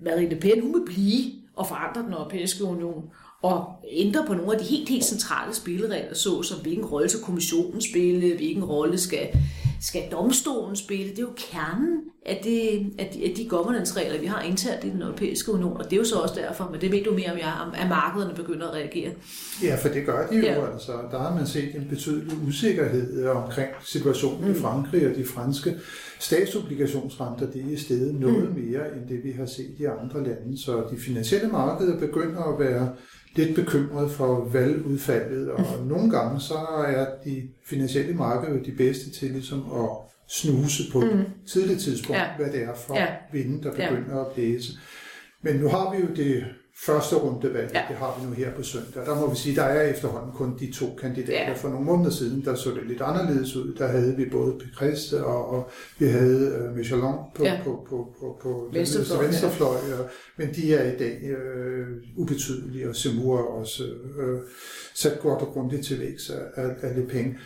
Marine 0.00 0.28
Le 0.28 0.40
Pen, 0.40 0.62
hun 0.62 0.74
vil 0.74 0.92
blive 0.92 1.39
og 1.56 1.66
forandre 1.66 2.02
den 2.02 2.12
europæiske 2.12 2.64
union 2.64 3.10
og 3.42 3.74
ændre 3.90 4.24
på 4.26 4.34
nogle 4.34 4.52
af 4.52 4.58
de 4.58 4.64
helt, 4.64 4.88
helt 4.88 5.04
centrale 5.04 5.54
spilleregler, 5.54 6.14
så 6.14 6.42
som 6.42 6.60
hvilken 6.60 6.84
rolle 6.84 7.08
skal 7.08 7.22
kommissionen 7.22 7.80
spille, 7.80 8.36
hvilken 8.36 8.64
rolle 8.64 8.98
skal, 8.98 9.28
skal 9.80 10.02
domstolen 10.12 10.76
spille. 10.76 11.10
Det 11.10 11.18
er 11.18 11.22
jo 11.22 11.34
kernen 11.36 12.00
af, 12.26 12.40
det, 12.44 12.92
af, 12.98 13.10
de, 13.14 13.24
af 13.24 13.34
de 13.36 13.48
governance-regler, 13.48 14.20
vi 14.20 14.26
har 14.26 14.42
internt 14.42 14.84
i 14.84 14.90
den 14.90 15.02
europæiske 15.02 15.52
union, 15.52 15.76
og 15.76 15.84
det 15.84 15.92
er 15.92 15.96
jo 15.96 16.04
så 16.04 16.16
også 16.16 16.34
derfor, 16.34 16.68
men 16.72 16.80
det 16.80 16.92
ved 16.92 17.04
du 17.04 17.14
mere 17.14 17.32
om, 17.32 17.38
jeg, 17.38 17.52
at 17.74 17.88
markederne 17.88 18.34
begynder 18.34 18.68
at 18.68 18.74
reagere. 18.74 19.10
Ja, 19.62 19.76
for 19.76 19.88
det 19.88 20.06
gør 20.06 20.26
de 20.26 20.36
jo 20.36 20.42
ja. 20.42 20.72
altså. 20.72 20.92
Der 21.10 21.18
har 21.18 21.34
man 21.34 21.46
set 21.46 21.74
en 21.74 21.86
betydelig 21.88 22.32
usikkerhed 22.48 23.26
omkring 23.26 23.68
situationen 23.82 24.44
mm. 24.44 24.50
i 24.50 24.54
Frankrig 24.54 25.10
og 25.10 25.16
de 25.16 25.24
franske 25.24 25.74
statsobligationsrenter, 26.18 27.50
de 27.50 27.60
er 27.60 27.72
i 27.72 27.76
stedet 27.76 28.14
noget 28.20 28.48
mm. 28.48 28.62
mere 28.62 28.96
end 28.96 29.08
det, 29.08 29.24
vi 29.24 29.32
har 29.32 29.46
set 29.46 29.74
i 29.78 29.84
andre 29.84 30.24
lande. 30.24 30.62
Så 30.64 30.84
de 30.90 30.96
finansielle 30.96 31.48
markeder 31.48 31.98
begynder 31.98 32.42
at 32.42 32.60
være 32.60 32.92
lidt 33.36 33.54
bekymret 33.54 34.10
for 34.10 34.48
valgudfaldet, 34.52 35.50
og 35.50 35.64
mm. 35.80 35.86
nogle 35.86 36.10
gange 36.10 36.40
så 36.40 36.58
er 36.86 37.06
de 37.24 37.42
finansielle 37.66 38.14
markeder 38.14 38.62
de 38.62 38.72
bedste 38.72 39.10
til 39.10 39.30
ligesom 39.30 39.58
at 39.58 39.88
snuse 40.30 40.82
på 40.92 41.00
mm. 41.00 41.06
et 41.06 41.26
tidligt 41.52 41.80
tidspunkt, 41.80 42.20
ja. 42.20 42.26
hvad 42.38 42.52
det 42.52 42.62
er 42.62 42.74
for 42.74 42.96
ja. 42.96 43.06
vinden, 43.32 43.62
der 43.62 43.70
begynder 43.70 44.16
ja. 44.16 44.20
at 44.20 44.26
blæse. 44.34 44.72
Men 45.42 45.56
nu 45.56 45.68
har 45.68 45.94
vi 45.94 46.02
jo 46.02 46.08
det 46.16 46.44
første 46.86 47.16
rundevalg, 47.16 47.70
ja. 47.74 47.82
det 47.88 47.96
har 47.96 48.18
vi 48.20 48.26
nu 48.26 48.32
her 48.32 48.54
på 48.54 48.62
søndag. 48.62 49.06
Der 49.06 49.20
må 49.20 49.30
vi 49.30 49.36
sige, 49.36 49.56
der 49.56 49.62
er 49.62 49.90
efterhånden 49.90 50.32
kun 50.32 50.58
de 50.58 50.72
to 50.72 50.86
kandidater. 51.00 51.48
Ja. 51.48 51.52
For 51.52 51.68
nogle 51.68 51.84
måneder 51.84 52.10
siden, 52.10 52.44
der 52.44 52.54
så 52.54 52.70
det 52.70 52.86
lidt 52.88 53.00
anderledes 53.00 53.56
ud. 53.56 53.74
Der 53.74 53.86
havde 53.86 54.16
vi 54.16 54.24
både 54.24 54.52
Pécresse 54.52 55.16
og, 55.16 55.50
og 55.50 55.70
vi 55.98 56.06
havde 56.06 56.68
uh, 56.70 56.76
Michelin 56.76 57.14
på, 57.34 57.44
ja. 57.44 57.60
på, 57.64 57.86
på, 57.88 58.16
på, 58.20 58.38
på 58.42 58.70
venstrefløj, 58.72 59.24
venstrefløj 59.24 59.76
ja. 59.88 59.96
men 60.36 60.54
de 60.54 60.74
er 60.74 60.92
i 60.92 60.96
dag 60.98 61.22
øh, 61.22 61.86
ubetydelige, 62.16 62.88
og 62.88 62.96
Semur 62.96 63.38
er 63.38 63.42
også 63.42 63.84
øh, 64.18 64.38
sat 64.94 65.20
godt 65.20 65.42
og 65.42 65.48
grundigt 65.48 65.86
til 65.86 66.00
vægs 66.00 66.30
af, 66.30 66.62
af, 66.62 66.74
af 66.82 66.96
Le 66.96 67.06
Pen. 67.06 67.36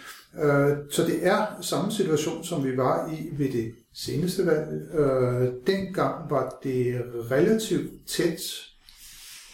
Øh, 0.43 0.77
så 0.91 1.03
det 1.07 1.27
er 1.27 1.47
samme 1.61 1.93
situation, 1.93 2.45
som 2.45 2.65
vi 2.65 2.77
var 2.77 3.11
i 3.13 3.29
ved 3.39 3.53
det 3.53 3.73
seneste 3.95 4.47
valg. 4.47 4.95
Øh, 4.95 5.49
dengang 5.67 6.31
var 6.31 6.59
det 6.63 7.03
relativt 7.31 7.91
tæt 8.07 8.41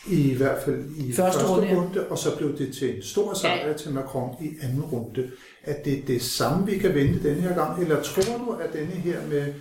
I 0.06 0.34
hvert 0.34 0.62
fald 0.62 0.84
i 0.96 1.12
Første 1.12 1.40
første, 1.40 1.76
runde, 1.76 2.06
og 2.10 2.18
så 2.18 2.37
blev 2.37 2.58
det 2.58 2.75
til 2.75 2.96
en 2.96 3.02
stor 3.02 3.34
sejr 3.34 3.68
Ja. 3.68 3.72
til 3.72 3.92
Macron 3.92 4.34
i 4.40 4.49
anden 4.62 4.82
runde. 4.82 5.30
Er 5.62 5.82
det 5.82 6.02
det 6.06 6.22
samme, 6.22 6.66
vi 6.66 6.78
kan 6.78 6.94
vente 6.94 7.28
denne 7.28 7.40
her 7.40 7.54
gang, 7.54 7.82
eller 7.82 8.02
tror 8.02 8.38
du, 8.44 8.52
at 8.52 8.72
denne 8.72 8.92
her 8.92 9.18
med 9.30 9.54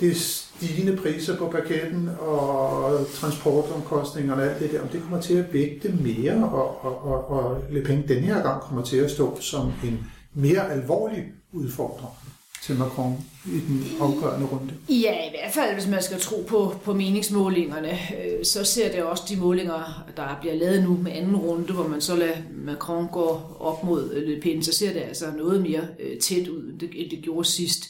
det 0.00 0.16
stigende 0.16 0.96
priser 0.96 1.36
på 1.36 1.48
paketten 1.48 2.10
og 2.18 3.06
transportomkostningerne 3.14 4.42
og 4.42 4.48
alt 4.48 4.60
det 4.60 4.72
der, 4.72 4.82
om 4.82 4.88
det 4.88 5.02
kommer 5.02 5.20
til 5.20 5.34
at 5.34 5.52
vægte 5.52 5.88
mere, 5.88 6.50
og, 6.52 6.84
og, 6.84 7.04
og, 7.04 7.30
og 7.30 7.62
Le 7.70 7.82
Pen 7.82 8.08
denne 8.08 8.26
her 8.26 8.42
gang 8.42 8.62
kommer 8.62 8.84
til 8.84 8.96
at 8.96 9.10
stå 9.10 9.40
som 9.40 9.72
en 9.84 10.06
mere 10.34 10.72
alvorlig 10.72 11.24
udfordrer 11.52 12.16
til 12.62 12.76
Macron 12.76 13.24
i 13.46 13.60
den 13.68 13.86
afgørende 14.00 14.46
runde? 14.46 14.74
Ja, 14.88 15.26
i 15.26 15.30
hvert 15.30 15.52
fald, 15.54 15.74
hvis 15.74 15.86
man 15.86 16.02
skal 16.02 16.20
tro 16.20 16.44
på, 16.48 16.74
på 16.84 16.94
meningsmålingerne, 16.94 17.90
øh, 17.90 18.44
så 18.44 18.64
ser 18.64 18.92
det 18.92 19.02
også 19.02 19.24
de 19.28 19.36
målinger, 19.36 20.04
der 20.16 20.38
bliver 20.40 20.54
lavet 20.54 20.82
nu 20.82 20.96
med 21.02 21.12
anden 21.12 21.36
runde, 21.36 21.72
hvor 21.72 21.88
man 21.88 22.00
så 22.00 22.16
lader 22.16 22.36
Macron 22.64 23.08
gå 23.12 23.40
op 23.60 23.84
mod 23.84 24.12
øh, 24.12 24.28
Le 24.28 24.40
Pen, 24.40 24.62
så 24.62 24.72
ser 24.72 24.92
det 24.92 25.00
altså 25.00 25.24
noget 25.36 25.62
mere 25.62 25.82
øh, 26.00 26.18
tæt 26.18 26.48
ud, 26.48 26.62
end 26.62 26.80
det, 26.80 26.90
end 26.94 27.10
det 27.10 27.18
gjorde 27.22 27.48
sidst. 27.48 27.84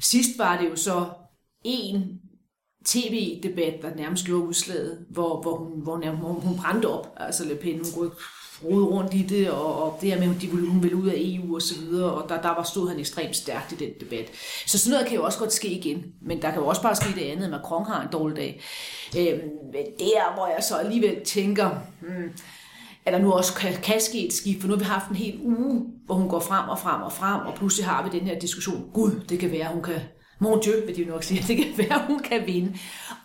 Sidst 0.00 0.38
var 0.38 0.60
det 0.60 0.70
jo 0.70 0.76
så 0.76 1.04
en 1.64 2.20
tv-debat, 2.86 3.82
der 3.82 3.96
nærmest 3.96 4.24
gjorde 4.24 4.44
udslaget, 4.44 4.98
hvor, 5.10 5.42
hvor, 5.42 5.56
hun, 5.56 5.82
hvor 5.82 5.98
nærmest, 5.98 6.22
hvor 6.22 6.32
hun 6.32 6.56
brændte 6.56 6.86
op, 6.86 7.14
altså 7.16 7.44
Le 7.44 7.54
Pen, 7.54 7.80
hun 7.94 8.10
rode 8.64 8.84
rundt 8.84 9.14
i 9.14 9.22
det, 9.22 9.50
og, 9.50 9.82
og 9.82 9.98
det 10.00 10.10
her 10.10 10.18
med, 10.18 10.34
at 10.34 10.42
de 10.42 10.46
ville, 10.46 10.68
hun 10.68 10.82
ville 10.82 10.96
ud 10.96 11.08
af 11.08 11.14
EU 11.16 11.54
og 11.54 11.62
så 11.62 11.80
videre, 11.80 12.12
og 12.12 12.28
der, 12.28 12.42
der 12.42 12.48
var 12.48 12.62
stod 12.62 12.88
han 12.88 12.98
ekstremt 12.98 13.36
stærkt 13.36 13.72
i 13.72 13.74
den 13.74 13.90
debat. 14.00 14.30
Så 14.66 14.78
sådan 14.78 14.90
noget 14.90 15.06
kan 15.06 15.16
jo 15.16 15.24
også 15.24 15.38
godt 15.38 15.52
ske 15.52 15.68
igen, 15.68 16.04
men 16.22 16.42
der 16.42 16.50
kan 16.50 16.60
jo 16.60 16.66
også 16.66 16.82
bare 16.82 16.96
ske 16.96 17.14
det 17.14 17.24
andet, 17.24 17.44
at 17.44 17.50
Macron 17.50 17.86
har 17.86 18.02
en 18.02 18.08
dårlig 18.12 18.36
dag. 18.36 18.62
Øhm, 19.18 19.40
men 19.72 19.84
der, 19.98 20.34
hvor 20.34 20.46
jeg 20.46 20.62
så 20.62 20.76
alligevel 20.76 21.24
tænker, 21.24 21.70
hmm, 22.00 22.32
at 23.04 23.12
der 23.12 23.18
nu 23.18 23.32
også 23.32 23.54
kan, 23.54 23.72
kan 23.82 24.00
ske 24.00 24.26
et 24.26 24.32
skift, 24.32 24.60
for 24.60 24.68
nu 24.68 24.74
har 24.74 24.78
vi 24.78 24.84
haft 24.84 25.08
en 25.08 25.16
hel 25.16 25.40
uge, 25.42 25.86
hvor 26.06 26.14
hun 26.14 26.28
går 26.28 26.40
frem 26.40 26.68
og 26.68 26.78
frem 26.78 27.02
og 27.02 27.12
frem, 27.12 27.40
og 27.40 27.54
pludselig 27.54 27.86
har 27.86 28.08
vi 28.08 28.18
den 28.18 28.26
her 28.26 28.38
diskussion, 28.38 28.90
gud, 28.94 29.20
det 29.28 29.38
kan 29.38 29.50
være, 29.50 29.68
hun 29.72 29.82
kan 29.82 30.00
Mon 30.42 30.60
Dieu, 30.60 30.86
vil 30.86 30.96
de 30.96 31.02
jo 31.02 31.08
nok 31.08 31.22
sige, 31.22 31.44
det 31.48 31.56
kan 31.56 31.66
være, 31.76 32.02
hun 32.06 32.18
kan 32.18 32.42
vinde. 32.46 32.72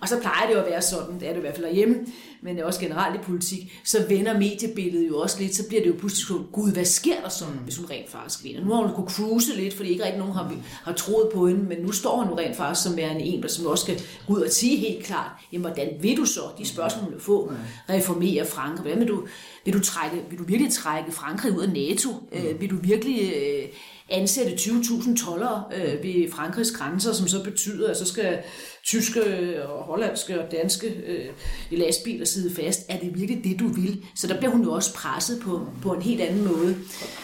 Og 0.01 0.07
så 0.07 0.19
plejer 0.19 0.47
det 0.47 0.53
jo 0.53 0.59
at 0.59 0.71
være 0.71 0.81
sådan, 0.81 1.19
det 1.19 1.27
er 1.27 1.29
det 1.29 1.37
i 1.37 1.41
hvert 1.41 1.55
fald 1.55 1.65
derhjemme, 1.65 1.95
men 2.41 2.55
det 2.55 2.61
er 2.61 2.65
også 2.65 2.79
generelt 2.79 3.15
i 3.15 3.23
politik, 3.23 3.81
så 3.83 4.05
vender 4.09 4.39
mediebilledet 4.39 5.07
jo 5.07 5.19
også 5.19 5.39
lidt, 5.39 5.55
så 5.55 5.67
bliver 5.67 5.81
det 5.83 5.89
jo 5.89 5.95
pludselig 5.99 6.27
sådan, 6.27 6.43
gud, 6.51 6.71
hvad 6.71 6.85
sker 6.85 7.21
der 7.21 7.29
sådan, 7.29 7.59
hvis 7.63 7.77
hun 7.77 7.85
rent 7.89 8.09
faktisk 8.09 8.43
vinder? 8.43 8.65
Nu 8.65 8.73
har 8.73 8.81
hun 8.81 8.95
kunnet 8.95 9.11
cruise 9.11 9.55
lidt, 9.55 9.73
fordi 9.73 9.89
ikke 9.89 10.03
rigtig 10.03 10.19
nogen 10.19 10.33
har, 10.33 10.53
har 10.83 10.93
troet 10.93 11.29
på 11.33 11.47
hende, 11.47 11.63
men 11.63 11.77
nu 11.77 11.91
står 11.91 12.17
hun 12.17 12.29
jo 12.29 12.37
rent 12.37 12.55
faktisk 12.57 12.83
som 12.83 12.97
værende 12.97 13.21
en, 13.21 13.41
der 13.41 13.47
som 13.47 13.65
også 13.65 13.83
skal 13.83 14.01
gå 14.27 14.33
ud 14.33 14.41
og 14.41 14.51
sige 14.51 14.77
helt 14.77 15.05
klart, 15.05 15.31
jamen 15.51 15.61
hvordan 15.61 15.89
vil 16.01 16.17
du 16.17 16.25
så, 16.25 16.41
de 16.57 16.67
spørgsmål, 16.67 17.03
hun 17.03 17.13
vil 17.13 17.21
få, 17.21 17.51
reformere 17.89 18.45
Frankrig, 18.45 18.81
hvordan 18.81 18.99
vil 18.99 19.07
du, 19.07 19.27
vil 19.65 19.73
du, 19.73 19.79
trække, 19.79 20.17
vil 20.29 20.39
du 20.39 20.43
virkelig 20.43 20.73
trække 20.73 21.11
Frankrig 21.11 21.57
ud 21.57 21.61
af 21.61 21.69
NATO? 21.69 22.09
Øh, 22.31 22.61
vil 22.61 22.69
du 22.69 22.75
virkelig 22.81 23.33
øh, 23.35 23.63
ansætte 24.09 24.51
20.000 24.51 25.25
tollere 25.25 25.63
øh, 25.75 26.03
ved 26.03 26.31
Frankrigs 26.31 26.71
grænser, 26.71 27.13
som 27.13 27.27
så 27.27 27.43
betyder, 27.43 27.89
at 27.89 27.97
så 27.97 28.05
skal 28.05 28.39
tyske 28.83 29.21
og 29.67 29.83
hollandske 29.83 30.41
og 30.41 30.51
danske 30.51 30.87
øh, 30.87 31.25
lastbiler 31.71 32.25
sidde 32.25 32.55
fast. 32.55 32.85
Er 32.89 32.99
det 32.99 33.19
virkelig 33.19 33.43
det, 33.43 33.59
du 33.59 33.67
vil? 33.67 34.05
Så 34.15 34.27
der 34.27 34.37
bliver 34.37 34.51
hun 34.51 34.63
jo 34.63 34.71
også 34.71 34.93
presset 34.93 35.41
på, 35.41 35.67
på 35.81 35.93
en 35.93 36.01
helt 36.01 36.21
anden 36.21 36.47
måde. 36.47 36.75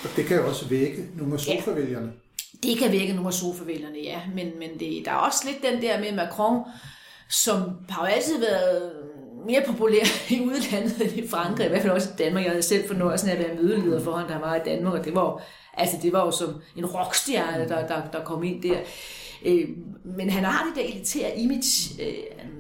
Og 0.04 0.10
det 0.16 0.25
kan 0.25 0.38
jo 0.38 0.48
også 0.48 0.68
vække 0.68 1.06
nogle 1.18 1.34
af 1.34 1.40
sofavælgerne. 1.40 2.12
Det 2.63 2.78
kan 2.78 2.92
vække 2.92 3.13
nogle 3.13 3.28
af 3.28 3.34
sofavælgerne, 3.34 3.98
ja. 4.04 4.22
Men, 4.36 4.48
men 4.60 4.70
det, 4.80 5.06
der 5.06 5.12
er 5.12 5.16
også 5.16 5.44
lidt 5.46 5.74
den 5.74 5.82
der 5.82 6.00
med 6.00 6.12
Macron, 6.12 6.62
som 7.30 7.62
har 7.90 8.06
jo 8.06 8.13
altid 8.13 8.40
været 8.40 8.92
mere 9.46 9.64
populær 9.68 10.04
i 10.30 10.42
udlandet 10.42 11.02
end 11.02 11.26
i 11.26 11.28
Frankrig, 11.28 11.66
i 11.66 11.70
hvert 11.70 11.82
fald 11.82 11.94
også 11.94 12.10
i 12.10 12.18
Danmark. 12.18 12.44
Jeg 12.44 12.52
havde 12.52 12.64
selv 12.64 12.88
fornøjelsen 12.88 13.30
af 13.30 13.34
at 13.34 13.40
være 13.40 13.56
mødeleder 13.56 14.04
for 14.04 14.12
ham, 14.12 14.28
der 14.28 14.40
var 14.40 14.56
i 14.56 14.60
Danmark, 14.66 14.94
og 14.94 15.06
det 15.06 15.16
var 15.16 15.42
altså 15.74 15.98
det 16.02 16.14
var 16.14 16.26
jo 16.26 16.32
som 16.32 16.62
en 16.78 16.86
rockstjerne, 16.86 17.70
der, 17.70 17.88
der, 17.88 18.02
der 18.14 18.24
kom 18.24 18.44
ind 18.44 18.62
der. 18.62 18.78
Øh, 19.46 19.70
men 20.18 20.30
han 20.30 20.44
har 20.44 20.66
det 20.66 20.84
der 20.84 20.90
elitære 20.94 21.40
image. 21.40 22.04
Øh, 22.04 22.14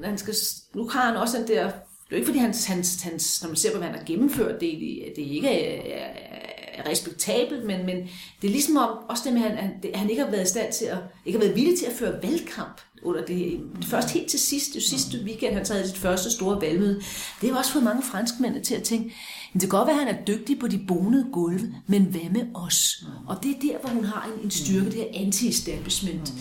han 0.03 0.17
skal, 0.17 0.35
nu 0.73 0.87
har 0.87 1.01
han 1.01 1.15
også 1.15 1.37
den 1.37 1.47
der... 1.47 1.63
Det 1.63 2.17
er 2.17 2.21
jo 2.21 2.21
ikke 2.21 2.25
fordi, 2.25 2.39
hans, 2.39 2.65
hans, 2.65 3.01
hans, 3.01 3.41
når 3.41 3.49
man 3.49 3.55
ser 3.55 3.71
på, 3.71 3.77
hvad 3.77 3.87
han 3.87 3.97
har 3.97 4.05
gennemført, 4.05 4.61
det, 4.61 4.79
det 5.15 5.21
ikke 5.21 5.49
er, 5.49 5.97
er, 5.97 6.89
respektabelt, 6.89 7.65
men, 7.65 7.85
men 7.85 7.97
det 8.41 8.47
er 8.47 8.51
ligesom 8.51 8.77
om, 8.77 8.97
også 9.09 9.23
det 9.25 9.33
med, 9.33 9.43
at 9.43 9.57
han, 9.57 9.81
han 9.95 10.09
ikke 10.09 10.23
har 10.23 10.31
været 10.31 10.43
i 10.43 10.49
stand 10.49 10.73
til 10.73 10.85
at, 10.85 10.97
ikke 11.25 11.39
har 11.39 11.45
været 11.45 11.55
villig 11.55 11.79
til 11.79 11.85
at 11.85 11.91
føre 11.91 12.23
valgkamp 12.23 12.81
under 13.05 13.25
det, 13.25 13.59
først 13.83 14.09
helt 14.09 14.29
til 14.29 14.39
sidst, 14.39 14.73
det 14.73 14.83
sidste 14.83 15.17
weekend, 15.23 15.53
han 15.53 15.65
taget 15.65 15.87
sit 15.87 15.97
første 15.97 16.31
store 16.31 16.61
valgmøde. 16.61 17.01
Det 17.41 17.49
har 17.49 17.57
også 17.57 17.71
fået 17.71 17.83
mange 17.83 18.03
franskmænd 18.03 18.63
til 18.63 18.75
at 18.75 18.83
tænke, 18.83 19.13
det 19.53 19.61
kan 19.61 19.69
godt 19.69 19.87
være, 19.87 20.01
at 20.01 20.05
han 20.05 20.15
er 20.15 20.25
dygtig 20.25 20.59
på 20.59 20.67
de 20.67 20.85
bonede 20.87 21.27
gulve, 21.31 21.73
men 21.87 22.03
hvad 22.03 22.29
med 22.31 22.45
os? 22.53 23.05
Og 23.27 23.43
det 23.43 23.51
er 23.51 23.59
der, 23.61 23.79
hvor 23.79 23.89
hun 23.89 24.05
har 24.05 24.29
en, 24.35 24.43
en 24.43 24.51
styrke, 24.51 24.85
det 24.85 24.93
her 24.93 25.07
anti-establishment. 25.13 26.33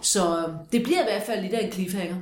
Så 0.00 0.48
det 0.72 0.82
bliver 0.82 1.00
i 1.00 1.04
hvert 1.04 1.22
fald 1.26 1.42
lidt 1.42 1.52
af 1.52 1.66
en 1.66 1.72
cliffhanger. 1.72 2.16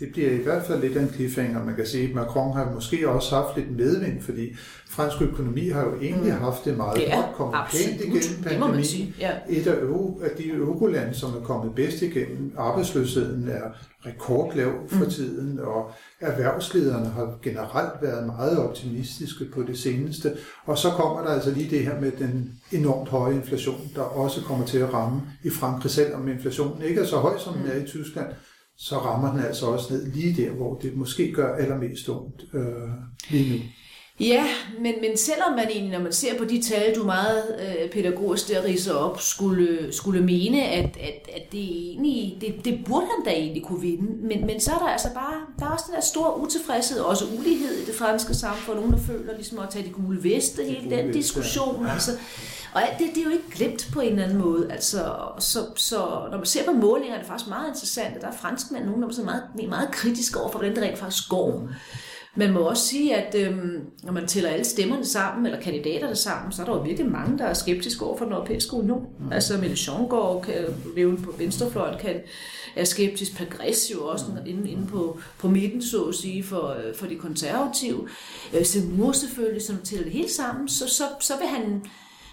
Det 0.00 0.08
bliver 0.12 0.30
i 0.30 0.36
hvert 0.36 0.62
fald 0.66 0.80
lidt 0.80 0.96
af 0.96 1.02
en 1.02 1.08
cliffhanger. 1.14 1.64
Man 1.64 1.74
kan 1.76 1.86
sige, 1.86 2.08
at 2.08 2.14
Macron 2.14 2.56
har 2.56 2.72
måske 2.74 3.08
også 3.08 3.34
haft 3.34 3.56
lidt 3.56 3.76
medvind, 3.76 4.22
fordi 4.22 4.56
fransk 4.88 5.22
økonomi 5.22 5.68
har 5.68 5.84
jo 5.84 6.00
egentlig 6.00 6.32
haft 6.32 6.64
det 6.64 6.76
meget 6.76 6.96
Det 6.96 7.04
godt, 7.14 7.26
kommet 7.34 7.56
pænt 7.70 8.00
igennem 8.00 8.42
pandemien. 8.44 9.14
ja. 9.20 9.30
Et 9.48 9.66
af, 9.66 9.80
euro, 9.82 10.20
af 10.24 10.30
de 10.38 10.48
eurolande, 10.52 11.14
som 11.14 11.30
er 11.30 11.40
kommet 11.44 11.74
bedst 11.74 12.02
igennem, 12.02 12.52
arbejdsløsheden 12.58 13.48
er 13.48 13.62
rekordlav 14.06 14.72
for 14.88 15.04
Mm. 15.04 15.10
tiden, 15.10 15.58
og 15.62 15.90
erhvervslederne 16.20 17.06
har 17.06 17.38
generelt 17.42 17.92
været 18.02 18.26
meget 18.26 18.58
optimistiske 18.58 19.44
på 19.54 19.62
det 19.62 19.78
seneste. 19.78 20.32
Og 20.66 20.78
så 20.78 20.88
kommer 20.90 21.20
der 21.22 21.28
altså 21.28 21.50
lige 21.50 21.70
det 21.70 21.84
her 21.84 22.00
med 22.00 22.12
den 22.18 22.50
enormt 22.72 23.08
høje 23.08 23.34
inflation, 23.34 23.80
der 23.94 24.00
også 24.02 24.40
kommer 24.40 24.66
til 24.66 24.78
at 24.78 24.94
ramme 24.94 25.20
i 25.44 25.50
Frankrig, 25.50 25.90
selvom 25.90 26.28
inflationen 26.28 26.82
ikke 26.82 27.00
er 27.00 27.04
så 27.04 27.16
høj, 27.16 27.38
som 27.38 27.54
den 27.54 27.66
er 27.72 27.76
i 27.84 27.86
Tyskland, 27.86 28.26
så 28.82 28.98
rammer 28.98 29.32
den 29.32 29.40
altså 29.40 29.66
også 29.66 29.94
ned 29.94 30.12
lige 30.12 30.42
der, 30.42 30.50
hvor 30.50 30.78
det 30.78 30.96
måske 30.96 31.32
gør 31.32 31.56
allermest 31.56 32.08
ondt 32.08 32.44
øh, 32.54 32.88
lige 33.30 33.58
nu. 33.58 33.64
Ja, 34.20 34.46
men, 34.78 34.94
men 35.00 35.16
selvom 35.16 35.52
man 35.52 35.68
egentlig, 35.68 35.92
når 35.92 36.04
man 36.04 36.12
ser 36.12 36.38
på 36.38 36.44
de 36.44 36.62
tal, 36.62 36.94
du 36.94 37.04
meget 37.04 37.44
øh, 37.60 37.90
pædagogisk 37.90 38.48
der 38.48 38.64
riser 38.64 38.94
op, 38.94 39.20
skulle, 39.20 39.92
skulle 39.92 40.20
mene, 40.22 40.62
at, 40.62 40.84
at, 40.84 41.28
at 41.36 41.52
det, 41.52 41.60
egentlig, 41.60 42.38
det, 42.40 42.64
det 42.64 42.80
burde 42.86 43.06
han 43.06 43.24
da 43.24 43.30
egentlig 43.30 43.64
kunne 43.64 43.80
vinde. 43.80 44.26
Men, 44.26 44.46
men 44.46 44.60
så 44.60 44.72
er 44.72 44.78
der 44.78 44.86
altså 44.86 45.08
bare, 45.14 45.34
der 45.58 45.66
er 45.66 45.70
også 45.70 45.84
den 45.86 45.94
der 45.94 46.00
store 46.00 46.40
utilfredshed, 46.40 47.00
også 47.00 47.24
ulighed 47.38 47.74
i 47.74 47.84
det 47.86 47.94
franske 47.94 48.34
samfund. 48.34 48.76
Nogen, 48.76 48.92
der 48.92 48.98
føler 48.98 49.34
ligesom 49.34 49.58
at 49.58 49.70
tage 49.70 49.84
de 49.84 49.90
gule 49.90 50.24
veste, 50.24 50.64
hele 50.64 50.80
gule 50.82 50.96
den 50.96 51.08
veste, 51.08 51.20
diskussion. 51.20 51.86
ja. 51.86 51.92
Altså, 51.92 52.10
og 52.74 52.88
alt 52.88 52.98
det, 52.98 53.06
det 53.14 53.20
er 53.20 53.24
jo 53.24 53.30
ikke 53.30 53.50
glemt 53.54 53.88
på 53.92 54.00
en 54.00 54.08
eller 54.08 54.24
anden 54.24 54.38
måde. 54.38 54.72
Altså, 54.72 55.14
så, 55.38 55.58
så 55.76 55.98
når 56.30 56.36
man 56.36 56.46
ser 56.46 56.64
på 56.64 56.72
målinger, 56.72 57.14
er 57.14 57.18
det 57.18 57.28
faktisk 57.28 57.48
meget 57.48 57.68
interessant, 57.68 58.16
at 58.16 58.22
der 58.22 58.28
er 58.28 58.36
franskmænd, 58.36 58.84
nogen, 58.84 59.02
der 59.02 59.08
er 59.08 59.12
så 59.12 59.22
meget, 59.22 59.42
meget 59.68 59.90
kritiske 59.92 60.40
over 60.40 60.50
for, 60.50 60.58
hvordan 60.58 60.76
det 60.76 60.82
rent 60.84 60.98
faktisk 60.98 61.28
går. 61.28 61.68
Man 62.34 62.52
må 62.52 62.60
også 62.60 62.86
sige, 62.86 63.16
at 63.16 63.34
øhm, 63.34 63.80
når 64.02 64.12
man 64.12 64.26
tæller 64.26 64.50
alle 64.50 64.64
stemmerne 64.64 65.04
sammen, 65.04 65.46
eller 65.46 65.60
kandidaterne 65.60 66.16
sammen, 66.16 66.52
så 66.52 66.62
er 66.62 66.66
der 66.66 66.72
jo 66.72 66.82
virkelig 66.82 67.10
mange, 67.10 67.38
der 67.38 67.44
er 67.44 67.54
skeptiske 67.54 68.04
over 68.04 68.16
for 68.16 68.24
den 68.24 68.34
europæiske 68.34 68.74
union. 68.74 69.06
Mm. 69.18 69.32
Altså 69.32 69.54
Mélenchon 69.54 70.08
går 70.08 70.42
kan 70.42 70.54
leve 70.96 71.16
på 71.16 71.34
venstrefløjen, 71.38 71.98
kan, 71.98 72.20
er 72.76 72.84
skeptisk. 72.84 73.36
Pagres 73.36 73.90
jo 73.94 74.06
også 74.06 74.24
mm. 74.28 74.46
inde, 74.46 74.70
inde 74.70 74.86
på, 74.86 75.18
på 75.38 75.48
midten, 75.48 75.82
så 75.82 76.04
at 76.04 76.14
sige, 76.14 76.42
for, 76.42 76.68
øh, 76.68 76.94
for 76.94 77.06
de 77.06 77.16
konservative. 77.16 78.08
Øh, 78.54 78.64
Zemmour 78.64 79.12
selvfølgelig, 79.12 79.62
som 79.62 79.78
tæller 79.84 80.04
det 80.04 80.12
hele 80.12 80.30
sammen, 80.30 80.68
så, 80.68 80.88
så, 80.88 81.04
så 81.20 81.32
vil 81.38 81.46
han, 81.46 81.84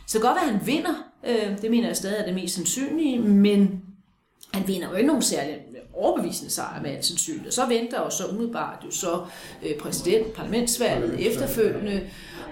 så 0.08 0.20
godt 0.20 0.38
at 0.38 0.50
han 0.50 0.60
vinder. 0.66 0.94
Øh, 1.28 1.62
det 1.62 1.72
mener 1.72 1.88
jeg 1.88 1.98
stadig 1.98 2.20
er 2.20 2.26
det 2.26 2.36
mest 2.36 2.56
sandsynlige, 2.56 3.20
men 3.20 3.82
han 4.54 4.68
vinder 4.68 4.90
jo 4.90 4.96
ikke 4.96 5.08
nogen 5.08 5.22
særlig 5.24 5.56
overbevisende 5.98 6.52
sejr 6.52 6.82
med 6.82 6.92
al 6.92 7.04
sandsynlighed. 7.04 7.52
Så 7.52 7.66
venter 7.66 8.00
jo 8.00 8.10
så 8.10 8.26
umiddelbart 8.26 8.84
jo 8.86 8.92
så 8.92 9.22
øh, 9.64 9.78
præsident, 9.78 10.34
parlamentsvalget 10.34 11.28
efterfølgende, 11.28 12.02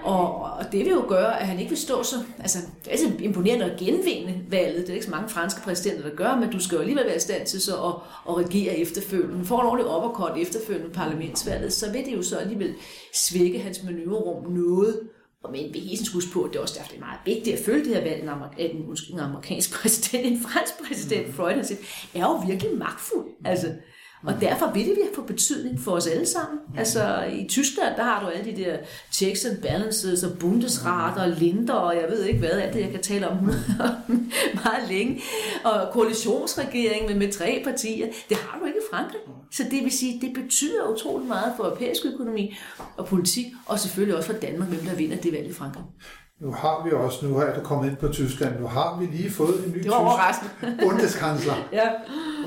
og, 0.02 0.42
og 0.42 0.72
det 0.72 0.80
vil 0.84 0.92
jo 0.92 1.04
gøre, 1.08 1.40
at 1.40 1.46
han 1.46 1.58
ikke 1.58 1.68
vil 1.68 1.78
stå 1.78 2.02
så... 2.02 2.16
Altså, 2.38 2.58
det 2.58 2.86
er 2.86 2.90
altid 2.90 3.20
imponerende 3.20 3.64
at 3.64 3.78
genvinde 3.78 4.40
valget. 4.50 4.80
Det 4.80 4.88
er 4.88 4.94
ikke 4.94 5.06
så 5.06 5.10
mange 5.10 5.28
franske 5.28 5.60
præsidenter, 5.60 6.08
der 6.08 6.16
gør, 6.16 6.36
men 6.36 6.50
du 6.50 6.60
skal 6.60 6.76
jo 6.76 6.80
alligevel 6.80 7.06
være 7.06 7.16
i 7.16 7.20
stand 7.20 7.46
til 7.46 7.60
så 7.60 7.72
at, 7.76 7.94
at 8.28 8.36
regere 8.36 8.78
efterfølgende. 8.78 9.44
Får 9.44 9.60
en 9.60 9.66
ordentlig 9.66 9.86
opperkort 9.86 10.38
efterfølgende 10.38 10.92
parlamentsvalget, 10.92 11.72
så 11.72 11.92
vil 11.92 12.04
det 12.04 12.12
jo 12.16 12.22
så 12.22 12.36
alligevel 12.36 12.74
svække 13.14 13.58
hans 13.58 13.82
manøvrerum 13.82 14.52
noget. 14.52 15.00
Og 15.46 15.52
men 15.52 15.74
vi 15.74 15.78
hele 15.78 16.04
huske 16.12 16.30
på, 16.32 16.42
at 16.42 16.52
det 16.52 16.58
er 16.58 16.62
også 16.62 16.74
derfor, 16.78 16.88
det 16.88 16.96
er 16.96 17.00
meget 17.00 17.20
vigtigt 17.24 17.56
at 17.56 17.64
følge 17.64 17.84
det 17.84 17.94
her 17.94 18.02
valg, 18.02 18.22
en, 18.22 18.28
amerik- 18.28 18.60
at 18.60 18.70
en, 18.70 18.96
en 19.12 19.20
amerikansk 19.20 19.72
præsident, 19.72 20.26
en 20.26 20.40
fransk 20.46 20.72
præsident, 20.86 21.26
mm. 21.26 21.32
Freud 21.32 21.54
har 21.54 21.62
set, 21.62 21.78
er 22.14 22.20
jo 22.20 22.32
virkelig 22.32 22.78
magtfuld. 22.78 23.26
Altså, 23.44 23.66
Og 24.26 24.40
derfor 24.40 24.72
vil 24.74 24.86
det 24.86 25.08
få 25.14 25.22
betydning 25.22 25.80
for 25.80 25.92
os 25.92 26.06
alle 26.06 26.26
sammen. 26.26 26.58
Altså 26.76 27.24
i 27.24 27.46
Tyskland, 27.48 27.96
der 27.96 28.02
har 28.02 28.20
du 28.20 28.26
alle 28.26 28.52
de 28.52 28.64
der 28.64 28.76
checks 29.12 29.44
and 29.44 29.62
balances 29.62 30.24
og 30.24 30.38
Bundesrat 30.38 31.18
og 31.18 31.28
Linder 31.28 31.74
og 31.74 31.96
jeg 31.96 32.04
ved 32.10 32.24
ikke 32.24 32.38
hvad, 32.38 32.50
alt 32.50 32.74
det 32.74 32.80
jeg 32.80 32.90
kan 32.90 33.02
tale 33.02 33.28
om 33.28 33.36
meget 34.64 34.88
længe. 34.88 35.22
Og 35.64 35.92
koalitionsregering 35.92 37.06
med, 37.06 37.14
med 37.14 37.32
tre 37.32 37.60
partier, 37.64 38.06
det 38.28 38.36
har 38.36 38.58
du 38.58 38.64
ikke 38.64 38.78
i 38.78 38.86
Frankrig. 38.90 39.20
Så 39.52 39.62
det 39.70 39.84
vil 39.84 39.92
sige, 39.92 40.20
det 40.20 40.34
betyder 40.34 40.94
utrolig 40.94 41.28
meget 41.28 41.52
for 41.56 41.64
europæisk 41.64 42.04
økonomi 42.14 42.56
og 42.96 43.06
politik, 43.06 43.46
og 43.66 43.80
selvfølgelig 43.80 44.16
også 44.16 44.32
for 44.32 44.38
Danmark, 44.38 44.68
hvem 44.68 44.80
der 44.80 44.94
vinder 44.94 45.16
det 45.16 45.32
valg 45.32 45.46
i 45.46 45.52
Frankrig. 45.52 45.84
Nu 46.40 46.52
har 46.52 46.84
vi 46.84 46.90
også, 46.90 47.26
nu 47.26 47.36
er 47.38 47.54
du 47.54 47.60
kommet 47.60 47.90
ind 47.90 47.96
på 47.96 48.08
Tyskland, 48.08 48.60
nu 48.60 48.66
har 48.66 48.98
vi 49.00 49.06
lige 49.06 49.30
fået 49.30 49.66
en 49.66 49.72
ny 49.72 49.82
tysk 49.82 49.92
bundeskansler. 50.82 51.68
ja. 51.72 51.90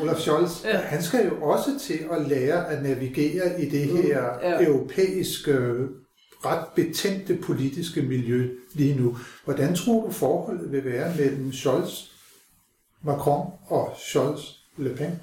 Olaf 0.01 0.17
Scholz. 0.17 0.65
Ja. 0.65 0.77
Han 0.77 1.03
skal 1.03 1.25
jo 1.27 1.41
også 1.43 1.79
til 1.81 1.99
at 2.11 2.27
lære 2.27 2.67
at 2.67 2.83
navigere 2.83 3.61
i 3.61 3.69
det 3.69 3.87
her 3.87 4.23
ja. 4.41 4.63
europæiske, 4.63 5.53
ret 6.45 6.65
betændte 6.75 7.35
politiske 7.35 8.01
miljø 8.01 8.49
lige 8.73 8.95
nu. 9.01 9.17
Hvordan 9.45 9.75
tror 9.75 10.05
du 10.05 10.11
forholdet 10.11 10.71
vil 10.71 10.85
være 10.85 11.15
mellem 11.15 11.53
Scholz, 11.53 11.91
Macron 13.03 13.51
og 13.67 13.95
Scholz, 13.99 14.41
Le 14.77 14.95
Pen? 14.95 15.19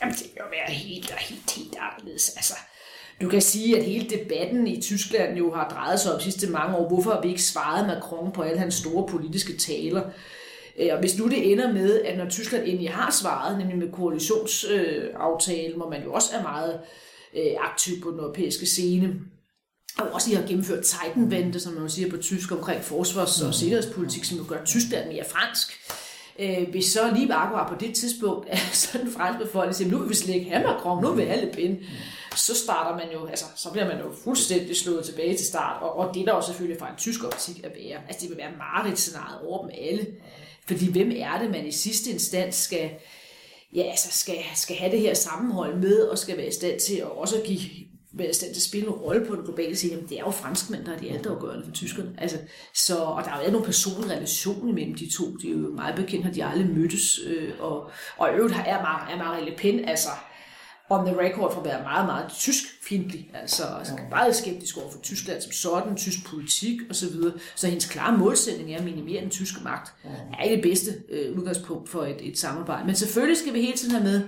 Jamen, 0.00 0.14
det 0.14 0.22
vil 0.22 0.32
jo 0.38 0.44
være 0.50 0.74
helt, 0.74 1.10
helt, 1.10 1.50
helt 1.50 1.76
anderledes. 1.80 2.28
Altså, 2.36 2.54
du 3.20 3.28
kan 3.28 3.42
sige, 3.42 3.78
at 3.78 3.84
hele 3.84 4.10
debatten 4.10 4.66
i 4.66 4.80
Tyskland 4.80 5.38
jo 5.38 5.54
har 5.54 5.68
drejet 5.68 6.00
sig 6.00 6.14
om 6.14 6.20
sidste 6.20 6.50
mange 6.50 6.76
år. 6.76 6.88
Hvorfor 6.88 7.10
har 7.10 7.22
vi 7.22 7.28
ikke 7.28 7.42
svaret 7.42 7.86
Macron 7.86 8.32
på 8.32 8.42
alle 8.42 8.58
hans 8.58 8.74
store 8.74 9.08
politiske 9.08 9.56
taler? 9.56 10.02
Øh, 10.78 10.88
og 10.92 11.00
hvis 11.00 11.18
nu 11.18 11.28
det 11.28 11.52
ender 11.52 11.72
med, 11.72 12.00
at 12.00 12.18
når 12.18 12.28
Tyskland 12.28 12.64
endelig 12.66 12.90
har 12.90 13.10
svaret, 13.10 13.58
nemlig 13.58 13.78
med 13.78 13.92
koalitionsaftalen, 13.92 15.76
hvor 15.76 15.90
man 15.90 16.02
jo 16.04 16.12
også 16.12 16.30
er 16.34 16.42
meget 16.42 16.80
øh, 17.36 17.52
aktiv 17.58 18.00
på 18.02 18.10
den 18.10 18.18
europæiske 18.18 18.66
scene, 18.66 19.14
og 19.98 20.06
også 20.12 20.36
har 20.36 20.46
gennemført 20.46 20.86
Zeitenwende, 20.86 21.60
som 21.60 21.72
man 21.72 21.90
siger 21.90 22.10
på 22.10 22.16
tysk, 22.16 22.52
omkring 22.52 22.84
forsvars- 22.84 23.42
og 23.42 23.54
sikkerhedspolitik, 23.54 24.24
som 24.24 24.38
jo 24.38 24.44
gør 24.48 24.64
Tyskland 24.64 25.08
mere 25.08 25.24
fransk. 25.28 25.72
Øh, 26.40 26.70
hvis 26.70 26.92
så 26.92 27.14
lige 27.14 27.34
akkurat 27.34 27.68
på 27.68 27.74
det 27.80 27.94
tidspunkt, 27.94 28.48
at 28.50 28.58
sådan 28.58 29.06
en 29.06 29.12
fransk 29.12 29.46
befolkning 29.46 29.74
siger, 29.74 29.90
nu 29.90 29.98
vil 29.98 30.08
vi 30.08 30.14
slet 30.14 30.34
ikke 30.34 30.50
have 30.50 30.66
Macron, 30.66 31.02
nu 31.02 31.12
vil 31.12 31.24
vi 31.24 31.30
have 31.30 31.44
Le 31.44 31.52
Pen, 31.52 31.78
så 32.36 32.56
starter 32.56 32.96
man 32.96 33.12
jo, 33.12 33.26
altså, 33.26 33.44
så 33.56 33.70
bliver 33.70 33.88
man 33.88 33.98
jo 33.98 34.12
fuldstændig 34.24 34.76
slået 34.76 35.04
tilbage 35.04 35.36
til 35.36 35.46
start, 35.46 35.82
og, 35.82 35.96
og 35.96 36.14
det 36.14 36.26
der 36.26 36.34
jo 36.34 36.42
selvfølgelig 36.42 36.80
fra 36.80 36.90
en 36.90 36.96
tysk 36.96 37.24
optik 37.24 37.64
at 37.64 37.72
være, 37.74 37.98
altså 38.08 38.20
det 38.20 38.30
vil 38.30 38.38
være 38.38 38.52
meget 38.56 38.98
scenariet 38.98 39.40
over 39.46 39.62
dem 39.62 39.70
alle, 39.78 40.06
fordi 40.66 40.92
hvem 40.92 41.12
er 41.16 41.38
det, 41.38 41.50
man 41.50 41.66
i 41.66 41.72
sidste 41.72 42.10
instans 42.10 42.54
skal, 42.54 42.90
ja, 43.74 43.82
altså 43.82 44.08
skal, 44.18 44.36
skal 44.54 44.76
have 44.76 44.92
det 44.92 45.00
her 45.00 45.14
sammenhold 45.14 45.76
med, 45.76 46.02
og 46.02 46.18
skal 46.18 46.36
være 46.36 46.48
i 46.48 46.52
stand 46.52 46.80
til 46.80 46.96
at 46.96 47.10
også 47.10 47.40
give 47.44 47.60
være 48.12 48.30
i 48.30 48.32
stand 48.32 48.50
til 48.50 48.58
at 48.58 48.62
spille 48.62 48.86
en 48.86 48.92
rolle 48.92 49.26
på 49.26 49.34
den 49.34 49.44
globale 49.44 49.76
scene, 49.76 49.92
jamen 49.92 50.08
det 50.08 50.18
er 50.18 50.24
jo 50.24 50.30
franskmænd, 50.30 50.84
der 50.84 50.92
er 50.92 50.98
de 50.98 51.10
altafgørende 51.10 51.64
for 51.64 51.72
tyskerne. 51.72 52.14
Altså, 52.18 52.38
så, 52.74 52.96
og 52.96 53.24
der 53.24 53.30
er 53.30 53.44
jo 53.44 53.50
nogle 53.50 53.66
personlige 53.66 54.12
relation 54.12 54.68
imellem 54.68 54.94
de 54.94 55.10
to. 55.16 55.36
De 55.36 55.48
er 55.48 55.52
jo 55.52 55.58
meget 55.58 55.94
bekendt, 55.94 56.24
har 56.24 56.32
de 56.32 56.44
aldrig 56.44 56.70
mødtes. 56.70 57.20
Øh, 57.26 57.52
og, 57.60 57.90
og 58.16 58.28
i 58.30 58.34
øvrigt 58.34 58.54
er, 58.54 59.06
er 59.10 59.16
Marie 59.16 59.44
Le 59.44 59.56
Pen, 59.56 59.84
altså 59.84 60.08
on 60.90 61.06
the 61.06 61.20
record 61.20 61.52
for 61.52 61.60
at 61.60 61.66
være 61.66 61.82
meget, 61.82 62.06
meget 62.06 62.32
tysk 62.32 62.64
fjendtlig, 62.88 63.30
altså, 63.34 63.64
altså 63.64 63.98
meget 64.10 64.36
skeptisk 64.36 64.76
over 64.76 64.90
for 64.90 64.98
Tyskland 64.98 65.40
som 65.40 65.52
sådan, 65.52 65.96
tysk 65.96 66.26
politik 66.26 66.80
osv. 66.90 66.94
Så, 66.94 67.10
videre. 67.10 67.32
så 67.54 67.66
hendes 67.66 67.86
klare 67.86 68.18
målsætning 68.18 68.72
er 68.72 68.78
at 68.78 68.84
minimere 68.84 69.20
den 69.20 69.30
tyske 69.30 69.64
magt. 69.64 69.94
er 70.38 70.42
ikke 70.42 70.56
det 70.56 70.62
bedste 70.62 70.90
øh, 71.08 71.38
udgangspunkt 71.38 71.88
for 71.88 72.02
et, 72.02 72.28
et 72.28 72.38
samarbejde. 72.38 72.86
Men 72.86 72.94
selvfølgelig 72.94 73.38
skal 73.38 73.54
vi 73.54 73.60
hele 73.60 73.76
tiden 73.76 73.94
have 73.94 74.04
med, 74.04 74.22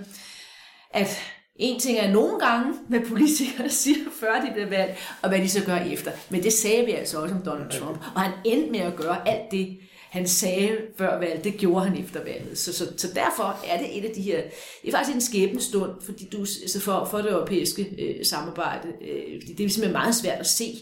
at 0.93 1.19
en 1.55 1.79
ting 1.79 1.97
er 1.97 2.11
nogle 2.11 2.39
gange, 2.39 2.73
hvad 2.87 2.99
politikere 2.99 3.69
siger, 3.81 3.97
før 4.19 4.41
de 4.41 4.51
bliver 4.53 4.69
valgt, 4.69 4.97
og 5.21 5.29
hvad 5.29 5.39
de 5.39 5.49
så 5.49 5.65
gør 5.65 5.77
efter. 5.77 6.11
Men 6.29 6.43
det 6.43 6.53
sagde 6.53 6.85
vi 6.85 6.91
altså 6.91 7.21
også 7.21 7.35
om 7.35 7.41
Donald 7.41 7.71
Trump. 7.71 7.97
Og 8.15 8.21
han 8.21 8.31
endte 8.45 8.71
med 8.71 8.79
at 8.79 8.95
gøre 8.95 9.27
alt 9.27 9.51
det, 9.51 9.77
han 10.09 10.27
sagde 10.27 10.77
før 10.97 11.19
valget, 11.19 11.43
det 11.43 11.57
gjorde 11.57 11.85
han 11.85 12.03
efter 12.03 12.23
valget. 12.23 12.57
Så, 12.57 12.73
så, 12.73 12.93
så 12.97 13.07
derfor 13.15 13.57
er 13.67 13.77
det 13.77 13.97
et 13.97 14.05
af 14.05 14.11
de 14.15 14.21
her, 14.21 14.41
det 14.81 14.87
er 14.87 14.97
faktisk 14.97 15.15
en 15.15 15.21
skæbne 15.21 15.61
stund, 15.61 15.91
fordi 16.01 16.27
du, 16.31 16.39
altså 16.39 16.79
for, 16.79 17.07
for 17.11 17.17
det 17.17 17.31
europæiske 17.31 17.95
øh, 17.99 18.25
samarbejde, 18.25 18.87
øh, 19.01 19.41
det, 19.47 19.57
det 19.57 19.65
er 19.65 19.69
simpelthen 19.69 19.91
meget 19.91 20.15
svært 20.15 20.39
at 20.39 20.47
se, 20.47 20.73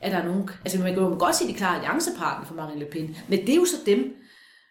at 0.00 0.12
der 0.12 0.18
er 0.18 0.24
nogen, 0.24 0.50
altså 0.64 0.78
man 0.78 0.94
kan 0.94 1.02
jo 1.02 1.16
godt 1.18 1.36
se 1.36 1.48
de 1.48 1.54
klare 1.54 1.76
alliancepartner 1.76 2.46
for 2.46 2.54
Marine 2.54 2.80
Le 2.80 2.86
Pen, 2.86 3.16
men 3.28 3.40
det 3.40 3.48
er 3.48 3.56
jo 3.56 3.64
så 3.64 3.76
dem, 3.86 4.16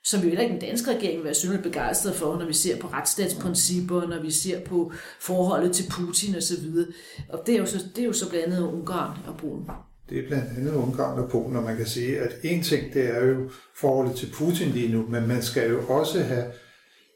som 0.03 0.21
jo 0.21 0.27
heller 0.27 0.41
ikke 0.41 0.53
den 0.53 0.61
danske 0.61 0.91
regering 0.91 1.17
vil 1.17 1.25
være 1.25 1.33
synligt 1.33 1.63
begejstret 1.63 2.15
for, 2.15 2.37
når 2.37 2.45
vi 2.45 2.53
ser 2.53 2.77
på 2.77 2.87
retsstatsprincipper, 2.87 4.07
når 4.07 4.21
vi 4.21 4.31
ser 4.31 4.59
på 4.59 4.91
forholdet 5.19 5.71
til 5.75 5.85
Putin 5.91 6.35
osv. 6.35 6.67
Og, 6.77 7.39
og 7.39 7.47
det 7.47 7.55
er 7.55 7.59
jo 7.59 7.65
så, 7.65 7.79
det 7.95 8.01
er 8.01 8.05
jo 8.05 8.13
så 8.13 8.29
blandt 8.29 8.45
andet 8.45 8.67
Ungarn 8.67 9.17
og 9.27 9.37
Polen. 9.37 9.69
Det 10.09 10.19
er 10.19 10.27
blandt 10.27 10.57
andet 10.57 10.73
Ungarn 10.73 11.19
og 11.19 11.29
Polen, 11.29 11.55
og 11.55 11.63
man 11.63 11.77
kan 11.77 11.85
sige, 11.85 12.19
at 12.19 12.35
en 12.43 12.63
ting, 12.63 12.93
det 12.93 13.09
er 13.09 13.25
jo 13.25 13.49
forholdet 13.75 14.15
til 14.15 14.33
Putin 14.33 14.69
lige 14.69 14.91
nu, 14.91 15.05
men 15.09 15.27
man 15.27 15.41
skal 15.41 15.69
jo 15.69 15.87
også 15.87 16.19
have 16.19 16.45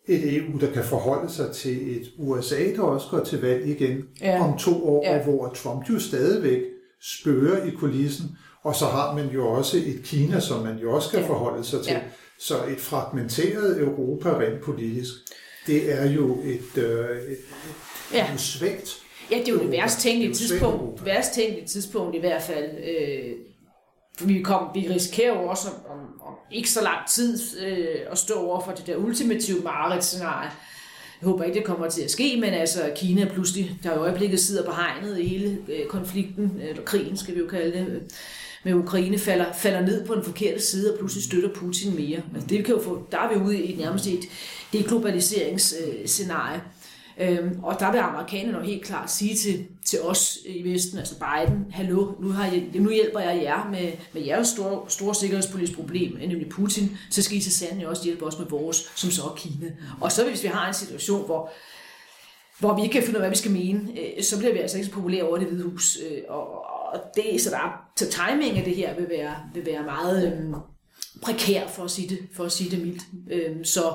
et 0.07 0.35
EU, 0.35 0.59
der 0.59 0.71
kan 0.71 0.83
forholde 0.83 1.31
sig 1.31 1.51
til 1.51 1.97
et 1.97 2.07
USA, 2.17 2.75
der 2.75 2.81
også 2.81 3.07
går 3.12 3.23
til 3.23 3.41
valg 3.41 3.67
igen 3.67 4.03
ja. 4.21 4.43
om 4.43 4.57
to 4.57 4.89
år, 4.89 5.03
ja. 5.05 5.23
hvor 5.23 5.49
Trump 5.49 5.89
jo 5.89 5.99
stadigvæk 5.99 6.62
spørger 7.01 7.65
i 7.65 7.69
kulissen, 7.69 8.25
og 8.63 8.75
så 8.75 8.85
har 8.85 9.15
man 9.15 9.27
jo 9.27 9.47
også 9.47 9.77
et 9.77 10.01
Kina, 10.03 10.39
som 10.39 10.63
man 10.63 10.77
jo 10.77 10.95
også 10.95 11.07
skal 11.07 11.19
ja. 11.19 11.27
forholde 11.27 11.63
sig 11.63 11.83
til. 11.83 11.93
Ja. 11.93 12.01
Så 12.39 12.65
et 12.65 12.80
fragmenteret 12.80 13.80
Europa 13.80 14.30
rent 14.30 14.62
politisk, 14.62 15.12
det 15.67 15.93
er 15.93 16.12
jo 16.12 16.41
et, 16.43 16.84
øh, 16.84 17.32
et, 17.32 17.38
ja. 18.13 18.34
et 18.34 18.39
svagt 18.39 19.02
Ja, 19.32 19.38
det 19.38 19.47
er 19.47 19.52
jo 19.52 19.60
det 19.60 19.71
værst 19.71 20.00
tænkelige 20.00 20.34
tidspunkt, 20.34 21.06
værst 21.06 21.34
tænkelige 21.34 21.67
tidspunkt 21.67 22.15
i 22.15 22.19
hvert 22.19 22.41
fald. 22.41 22.69
Øh, 22.78 23.32
vi, 24.28 24.41
kom, 24.41 24.67
vi 24.73 24.88
risikerer 24.89 25.41
jo 25.41 25.47
også 25.47 25.67
om, 25.89 26.21
om 26.21 26.34
ikke 26.52 26.69
så 26.69 26.84
lang 26.84 27.08
tid 27.08 27.39
øh, 27.60 27.95
at 28.12 28.17
stå 28.17 28.34
over 28.34 28.62
for 28.62 28.71
det 28.71 28.88
der 28.88 28.95
ultimative 28.95 29.62
mareridt-scenarie. 29.63 30.52
Jeg 31.21 31.30
håber 31.30 31.43
ikke, 31.43 31.58
det 31.58 31.65
kommer 31.65 31.89
til 31.89 32.02
at 32.02 32.12
ske, 32.12 32.38
men 32.41 32.54
altså 32.54 32.91
Kina 32.95 33.26
pludselig, 33.34 33.80
der 33.84 33.93
i 33.93 33.97
øjeblikket 33.97 34.39
sidder 34.39 34.65
på 34.65 34.71
hegnet 34.71 35.19
i 35.19 35.28
hele 35.28 35.58
øh, 35.69 35.86
konflikten, 35.86 36.62
eller 36.62 36.84
krigen 36.84 37.17
skal 37.17 37.36
vi 37.36 37.39
jo 37.39 37.47
kalde 37.47 37.78
det, 37.78 38.12
med 38.67 38.75
Ukraine, 38.75 39.19
falder, 39.19 39.45
falder 39.53 39.82
ned 39.82 40.06
på 40.06 40.15
den 40.15 40.23
forkerte 40.23 40.62
side 40.62 40.93
og 40.93 40.99
pludselig 40.99 41.23
støtter 41.23 41.49
Putin 41.56 41.95
mere. 41.95 42.21
Altså, 42.34 42.47
det 42.49 42.65
kan 42.65 42.75
jo 42.75 42.82
få, 42.82 43.08
der 43.12 43.17
er 43.17 43.34
vi 43.34 43.39
ude 43.45 43.63
i 43.63 43.73
et 43.73 43.80
nærmest 43.80 44.08
et 44.08 44.25
deglobaliseringsscenarie. 44.73 46.62
Øhm, 47.19 47.60
og 47.63 47.80
der 47.80 47.91
vil 47.91 47.99
amerikanerne 47.99 48.65
helt 48.65 48.86
klart 48.86 49.12
sige 49.12 49.36
til, 49.36 49.65
til 49.86 50.01
os 50.01 50.38
i 50.45 50.73
Vesten, 50.73 50.99
altså 50.99 51.15
Biden, 51.15 51.65
hallo, 51.71 52.12
nu, 52.21 52.30
har 52.30 52.45
jeg, 52.45 52.63
nu 52.73 52.91
hjælper 52.91 53.19
jeg 53.19 53.43
jer 53.43 53.69
med, 53.69 53.91
med 54.13 54.25
jeres 54.25 54.47
store, 54.47 54.86
store 54.88 55.15
sikkerhedspolitiske 55.15 55.75
problem, 55.75 56.17
nemlig 56.17 56.49
Putin, 56.49 56.97
så 57.10 57.21
skal 57.21 57.38
I 57.38 57.41
så 57.41 57.51
sandelig 57.51 57.88
også 57.88 58.03
hjælpe 58.03 58.25
os 58.25 58.39
med 58.39 58.47
vores, 58.47 58.91
som 58.95 59.12
så 59.12 59.23
er 59.23 59.36
Kina. 59.38 59.71
Og 60.01 60.12
så 60.12 60.25
hvis 60.30 60.43
vi 60.43 60.47
har 60.47 60.67
en 60.67 60.73
situation, 60.73 61.25
hvor 61.25 61.51
hvor 62.60 62.75
vi 62.75 62.82
ikke 62.82 62.93
kan 62.93 63.03
finde 63.03 63.19
ud 63.19 63.23
af, 63.23 63.30
hvad 63.30 63.30
vi 63.30 63.38
skal 63.38 63.51
mene, 63.51 63.80
øh, 63.99 64.23
så 64.23 64.38
bliver 64.38 64.53
vi 64.53 64.60
altså 64.60 64.77
ikke 64.77 64.88
så 64.88 64.93
populære 64.93 65.23
over 65.23 65.38
det 65.38 65.47
hvide 65.47 65.63
hus. 65.63 65.97
Øh, 66.10 66.21
og, 66.30 66.76
og 66.93 67.00
det, 67.15 67.41
så, 67.41 67.50
der, 67.50 67.82
så 67.97 68.06
timing 68.10 68.58
af 68.58 68.63
det 68.63 68.76
her 68.76 68.95
vil 68.95 69.10
være, 69.10 69.36
vil 69.54 69.65
være 69.65 69.84
meget 69.84 70.34
øhm, 70.34 70.56
prekær, 71.21 71.67
for 71.67 71.84
at 71.84 71.91
sige 71.91 72.10
det, 72.10 72.19
for 72.36 72.43
at 72.43 72.52
sige 72.52 72.71
det 72.71 72.86
mildt. 72.86 73.02
Øhm, 73.32 73.63
så, 73.63 73.93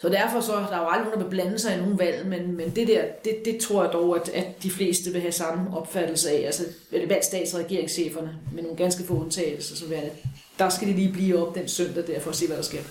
så 0.00 0.08
derfor 0.08 0.40
så, 0.40 0.52
der 0.52 0.76
er 0.76 0.80
jo 0.80 0.88
aldrig 0.88 1.04
nogen, 1.04 1.20
der 1.20 1.24
vil 1.24 1.30
blande 1.30 1.58
sig 1.58 1.74
i 1.74 1.80
nogen 1.80 1.98
valg, 1.98 2.26
men, 2.26 2.56
men 2.56 2.70
det 2.76 2.88
der, 2.88 3.04
det, 3.24 3.36
det 3.44 3.58
tror 3.58 3.82
jeg 3.82 3.92
dog, 3.92 4.16
at, 4.16 4.28
at 4.28 4.62
de 4.62 4.70
fleste 4.70 5.10
vil 5.10 5.20
have 5.20 5.32
samme 5.32 5.76
opfattelse 5.76 6.30
af, 6.30 6.46
altså 6.46 6.64
valgstats- 6.92 7.54
og 7.54 7.60
regeringscheferne, 7.60 8.38
med 8.54 8.62
nogle 8.62 8.76
ganske 8.76 9.04
få 9.04 9.14
undtagelser, 9.14 9.76
så 9.76 9.84
det, 9.84 10.12
der 10.58 10.68
skal 10.68 10.88
de 10.88 10.92
lige 10.92 11.12
blive 11.12 11.46
op 11.46 11.54
den 11.54 11.68
søndag 11.68 12.06
der, 12.06 12.20
for 12.20 12.30
at 12.30 12.36
se, 12.36 12.46
hvad 12.46 12.56
der 12.56 12.62
sker. 12.62 12.82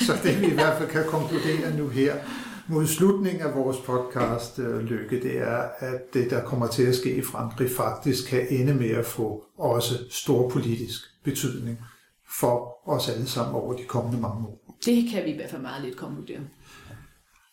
så 0.00 0.12
det 0.22 0.40
vi 0.40 0.46
i 0.46 0.54
hvert 0.54 0.78
fald 0.78 0.88
kan 0.88 1.04
konkludere 1.04 1.76
nu 1.76 1.88
her, 1.88 2.14
mod 2.68 2.86
slutningen 2.86 3.42
af 3.42 3.54
vores 3.54 3.76
podcast, 3.76 4.58
øh, 4.58 4.80
Lykke, 4.80 5.22
det 5.22 5.38
er, 5.38 5.68
at 5.78 6.14
det, 6.14 6.30
der 6.30 6.44
kommer 6.44 6.66
til 6.66 6.82
at 6.82 6.94
ske 6.94 7.16
i 7.16 7.22
Frankrig, 7.22 7.70
faktisk 7.70 8.28
kan 8.28 8.46
ende 8.50 8.74
med 8.74 8.90
at 8.90 9.06
få 9.06 9.44
også 9.58 9.94
stor 10.10 10.48
politisk 10.48 11.00
betydning 11.24 11.78
for 12.38 12.88
os 12.88 13.08
alle 13.08 13.26
sammen 13.26 13.54
over 13.54 13.72
de 13.72 13.84
kommende 13.84 14.20
mange 14.20 14.46
år. 14.46 14.76
Det 14.84 15.10
kan 15.10 15.24
vi 15.24 15.30
i 15.30 15.36
hvert 15.36 15.50
fald 15.50 15.62
meget 15.62 15.84
lidt 15.84 15.96
konkludere. 15.96 16.40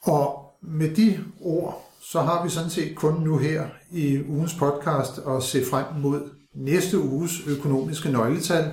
Og 0.01 0.53
med 0.61 0.95
de 0.95 1.19
ord, 1.41 1.91
så 2.01 2.21
har 2.21 2.43
vi 2.43 2.49
sådan 2.49 2.69
set 2.69 2.95
kun 2.95 3.21
nu 3.21 3.37
her 3.37 3.65
i 3.91 4.23
ugens 4.27 4.53
podcast 4.53 5.19
at 5.27 5.43
se 5.43 5.65
frem 5.65 5.85
mod 6.01 6.29
næste 6.53 6.99
uges 6.99 7.47
økonomiske 7.47 8.11
nøgletal, 8.11 8.71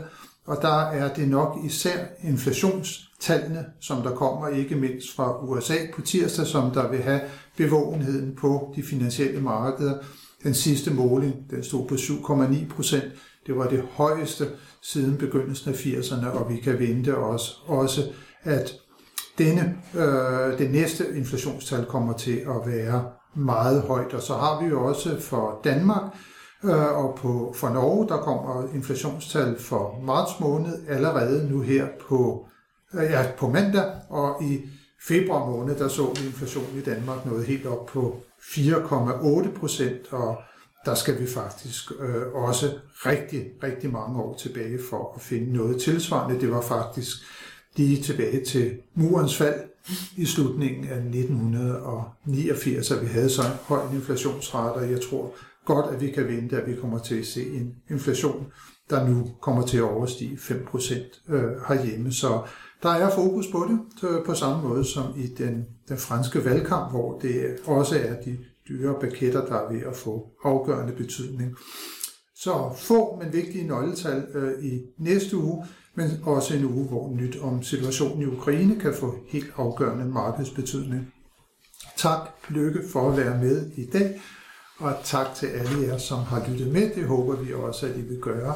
og 0.48 0.62
der 0.62 0.80
er 0.80 1.14
det 1.14 1.28
nok 1.28 1.58
især 1.64 1.98
inflationstallene, 2.22 3.64
som 3.80 4.02
der 4.02 4.14
kommer 4.14 4.48
ikke 4.48 4.76
mindst 4.76 5.16
fra 5.16 5.44
USA 5.44 5.74
på 5.94 6.02
tirsdag, 6.02 6.46
som 6.46 6.70
der 6.70 6.90
vil 6.90 7.02
have 7.02 7.20
bevågenheden 7.56 8.36
på 8.36 8.72
de 8.76 8.82
finansielle 8.82 9.40
markeder. 9.40 9.94
Den 10.42 10.54
sidste 10.54 10.90
måling, 10.90 11.34
den 11.50 11.64
stod 11.64 11.88
på 11.88 11.94
7,9 11.94 12.74
procent. 12.74 13.04
Det 13.46 13.56
var 13.56 13.68
det 13.68 13.82
højeste 13.92 14.48
siden 14.82 15.16
begyndelsen 15.16 15.70
af 15.70 15.76
80'erne, 15.76 16.26
og 16.26 16.50
vi 16.52 16.56
kan 16.56 16.78
vente 16.78 17.16
os 17.16 17.62
også 17.66 18.02
at 18.42 18.72
denne, 19.38 19.76
øh, 19.94 20.58
det 20.58 20.70
næste 20.70 21.04
inflationstal 21.16 21.84
kommer 21.84 22.12
til 22.12 22.36
at 22.36 22.72
være 22.72 23.04
meget 23.36 23.82
højt. 23.82 24.14
Og 24.14 24.22
så 24.22 24.34
har 24.34 24.62
vi 24.62 24.68
jo 24.68 24.84
også 24.84 25.20
for 25.20 25.60
Danmark 25.64 26.02
Øh, 26.64 27.04
og 27.04 27.14
på, 27.14 27.54
for 27.56 27.68
Norge, 27.68 28.08
der 28.08 28.16
kommer 28.16 28.74
inflationstal 28.74 29.58
for 29.58 30.00
marts 30.02 30.40
måned 30.40 30.88
allerede 30.88 31.50
nu 31.50 31.60
her 31.60 31.86
på, 32.08 32.46
øh, 32.94 33.02
ja, 33.02 33.26
på 33.38 33.48
mandag, 33.48 33.92
og 34.08 34.42
i 34.42 34.60
februar 35.08 35.46
måned, 35.50 35.76
der 35.76 35.88
så 35.88 36.12
vi 36.20 36.26
inflation 36.26 36.78
i 36.78 36.80
Danmark 36.80 37.26
noget 37.26 37.46
helt 37.46 37.66
op 37.66 37.86
på 37.86 38.16
4,8 38.40 39.58
procent, 39.58 40.12
og 40.12 40.36
der 40.84 40.94
skal 40.94 41.20
vi 41.20 41.26
faktisk 41.26 41.92
øh, 42.00 42.34
også 42.34 42.70
rigtig, 42.90 43.44
rigtig 43.62 43.92
mange 43.92 44.22
år 44.22 44.34
tilbage 44.34 44.78
for 44.90 45.12
at 45.16 45.20
finde 45.20 45.52
noget 45.52 45.80
tilsvarende. 45.80 46.40
Det 46.40 46.50
var 46.50 46.60
faktisk 46.60 47.16
lige 47.76 48.02
tilbage 48.02 48.44
til 48.44 48.78
murens 48.94 49.36
fald 49.36 49.60
i 50.16 50.24
slutningen 50.24 50.88
af 50.88 50.96
1989, 50.96 52.90
at 52.90 53.02
vi 53.02 53.06
havde 53.06 53.30
så 53.30 53.42
en 53.42 53.58
høj 53.62 53.80
inflationsrate, 53.94 54.76
og 54.76 54.90
jeg 54.90 55.00
tror 55.00 55.34
godt, 55.64 55.94
at 55.94 56.00
vi 56.00 56.10
kan 56.10 56.28
vente, 56.28 56.62
at 56.62 56.70
vi 56.70 56.76
kommer 56.80 56.98
til 56.98 57.14
at 57.14 57.26
se 57.26 57.46
en 57.46 57.74
inflation, 57.90 58.46
der 58.90 59.08
nu 59.08 59.30
kommer 59.40 59.66
til 59.66 59.76
at 59.76 59.82
overstige 59.82 60.36
5% 60.36 61.32
øh, 61.32 61.42
herhjemme. 61.68 62.12
Så 62.12 62.42
der 62.82 62.88
er 62.88 63.10
fokus 63.14 63.46
på 63.46 63.68
det, 63.68 64.08
øh, 64.08 64.24
på 64.24 64.34
samme 64.34 64.68
måde 64.68 64.84
som 64.84 65.04
i 65.16 65.26
den, 65.26 65.66
den 65.88 65.98
franske 65.98 66.44
valgkamp, 66.44 66.90
hvor 66.90 67.18
det 67.18 67.56
også 67.64 67.98
er 67.98 68.22
de 68.22 68.38
dyre 68.68 68.94
paketter, 69.00 69.46
der 69.46 69.54
er 69.54 69.72
ved 69.72 69.82
at 69.82 69.96
få 69.96 70.28
afgørende 70.44 70.92
betydning. 70.92 71.56
Så 72.36 72.72
få, 72.76 73.20
men 73.22 73.32
vigtige 73.32 73.66
nøgletal 73.66 74.26
øh, 74.34 74.64
i 74.64 74.80
næste 74.98 75.36
uge, 75.36 75.64
men 75.98 76.22
også 76.24 76.54
en 76.54 76.64
uge, 76.64 76.84
hvor 76.88 77.10
nyt 77.10 77.36
om 77.40 77.62
situationen 77.62 78.22
i 78.22 78.26
Ukraine 78.26 78.80
kan 78.80 78.94
få 78.94 79.14
helt 79.28 79.52
afgørende 79.56 80.04
markedsbetydning. 80.04 81.12
Tak, 81.96 82.20
Lykke, 82.48 82.80
for 82.92 83.10
at 83.10 83.16
være 83.16 83.38
med 83.38 83.70
i 83.76 83.86
dag, 83.86 84.20
og 84.78 84.94
tak 85.04 85.26
til 85.34 85.46
alle 85.46 85.86
jer, 85.86 85.98
som 85.98 86.18
har 86.18 86.48
lyttet 86.48 86.72
med. 86.72 86.94
Det 86.94 87.04
håber 87.04 87.36
vi 87.36 87.52
også, 87.52 87.86
at 87.86 87.96
I 87.96 88.00
vil 88.00 88.20
gøre 88.20 88.54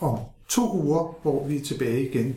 om 0.00 0.18
to 0.48 0.72
uger, 0.72 1.18
hvor 1.22 1.46
vi 1.46 1.56
er 1.56 1.64
tilbage 1.64 2.10
igen 2.10 2.36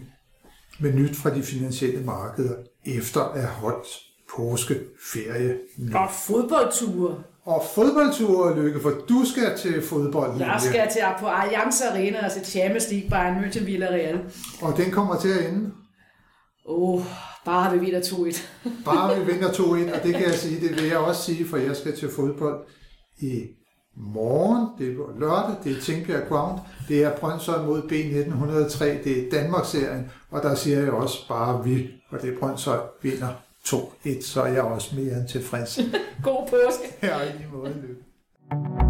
med 0.80 0.94
nyt 0.94 1.16
fra 1.16 1.36
de 1.36 1.44
finansielle 1.44 2.06
markeder 2.06 2.56
efter 2.86 3.22
at 3.22 3.42
have 3.42 3.54
holdt 3.54 3.88
påskeferie 4.36 5.58
nu. 5.78 5.98
Og 5.98 6.10
fodboldture. 6.28 7.24
Og 7.48 7.64
fodboldture, 7.76 8.56
Lykke, 8.56 8.80
for 8.80 8.94
du 9.10 9.26
skal 9.26 9.58
til 9.58 9.82
fodbold. 9.82 10.40
Jeg 10.40 10.58
skal 10.60 10.92
til 10.92 11.02
på 11.20 11.28
Allianz 11.28 11.82
Arena 11.82 12.26
og 12.26 12.32
se 12.32 12.46
Champions 12.46 12.92
League 12.92 13.10
Bayern 13.10 13.44
München 13.44 13.66
Villarreal. 13.66 14.20
Og 14.62 14.78
den 14.78 14.92
kommer 14.92 15.20
til 15.20 15.30
at 15.30 15.50
ende? 15.50 15.72
Åh, 16.66 16.94
oh, 16.94 17.02
bare 17.46 17.74
vi 17.74 17.86
vinder 17.86 18.02
2-1. 18.02 18.42
bare 18.86 19.20
vi 19.20 19.26
vinder 19.32 19.50
2-1, 19.50 19.64
og 19.96 20.04
det 20.04 20.16
kan 20.16 20.24
jeg 20.24 20.34
sige, 20.34 20.68
det 20.68 20.76
vil 20.76 20.88
jeg 20.88 20.98
også 20.98 21.22
sige, 21.22 21.48
for 21.48 21.58
jeg 21.58 21.76
skal 21.76 21.98
til 21.98 22.10
fodbold 22.16 22.66
i 23.20 23.44
morgen, 23.98 24.68
det 24.78 24.88
er 24.88 25.20
lørdag, 25.20 25.56
det 25.64 25.78
er 25.78 25.82
Tingbjerg 25.82 26.28
Ground, 26.30 26.60
det 26.88 27.04
er 27.04 27.16
Brøndshøj 27.16 27.66
mod 27.66 27.82
B1903, 27.82 28.86
det 29.04 29.18
er 29.18 29.42
Danmarksserien, 29.42 30.12
og 30.32 30.44
der 30.44 30.56
siger 30.56 30.80
jeg 30.80 30.92
også 30.92 31.28
bare 31.28 31.64
vi, 31.64 31.88
og 32.10 32.22
det 32.22 32.34
er 32.34 32.40
Brøndshøj 32.40 32.80
vinder 33.02 33.47
2-1, 33.74 34.26
så 34.26 34.42
er 34.42 34.48
jeg 34.48 34.62
også 34.62 34.96
mere 34.96 35.14
end 35.18 35.28
tilfreds. 35.28 35.80
God 36.24 36.48
påske. 36.50 36.96
Ja, 37.04 37.22
i 37.22 37.38
lige 37.38 37.50
måde, 37.54 37.74
Lykke. 37.74 38.87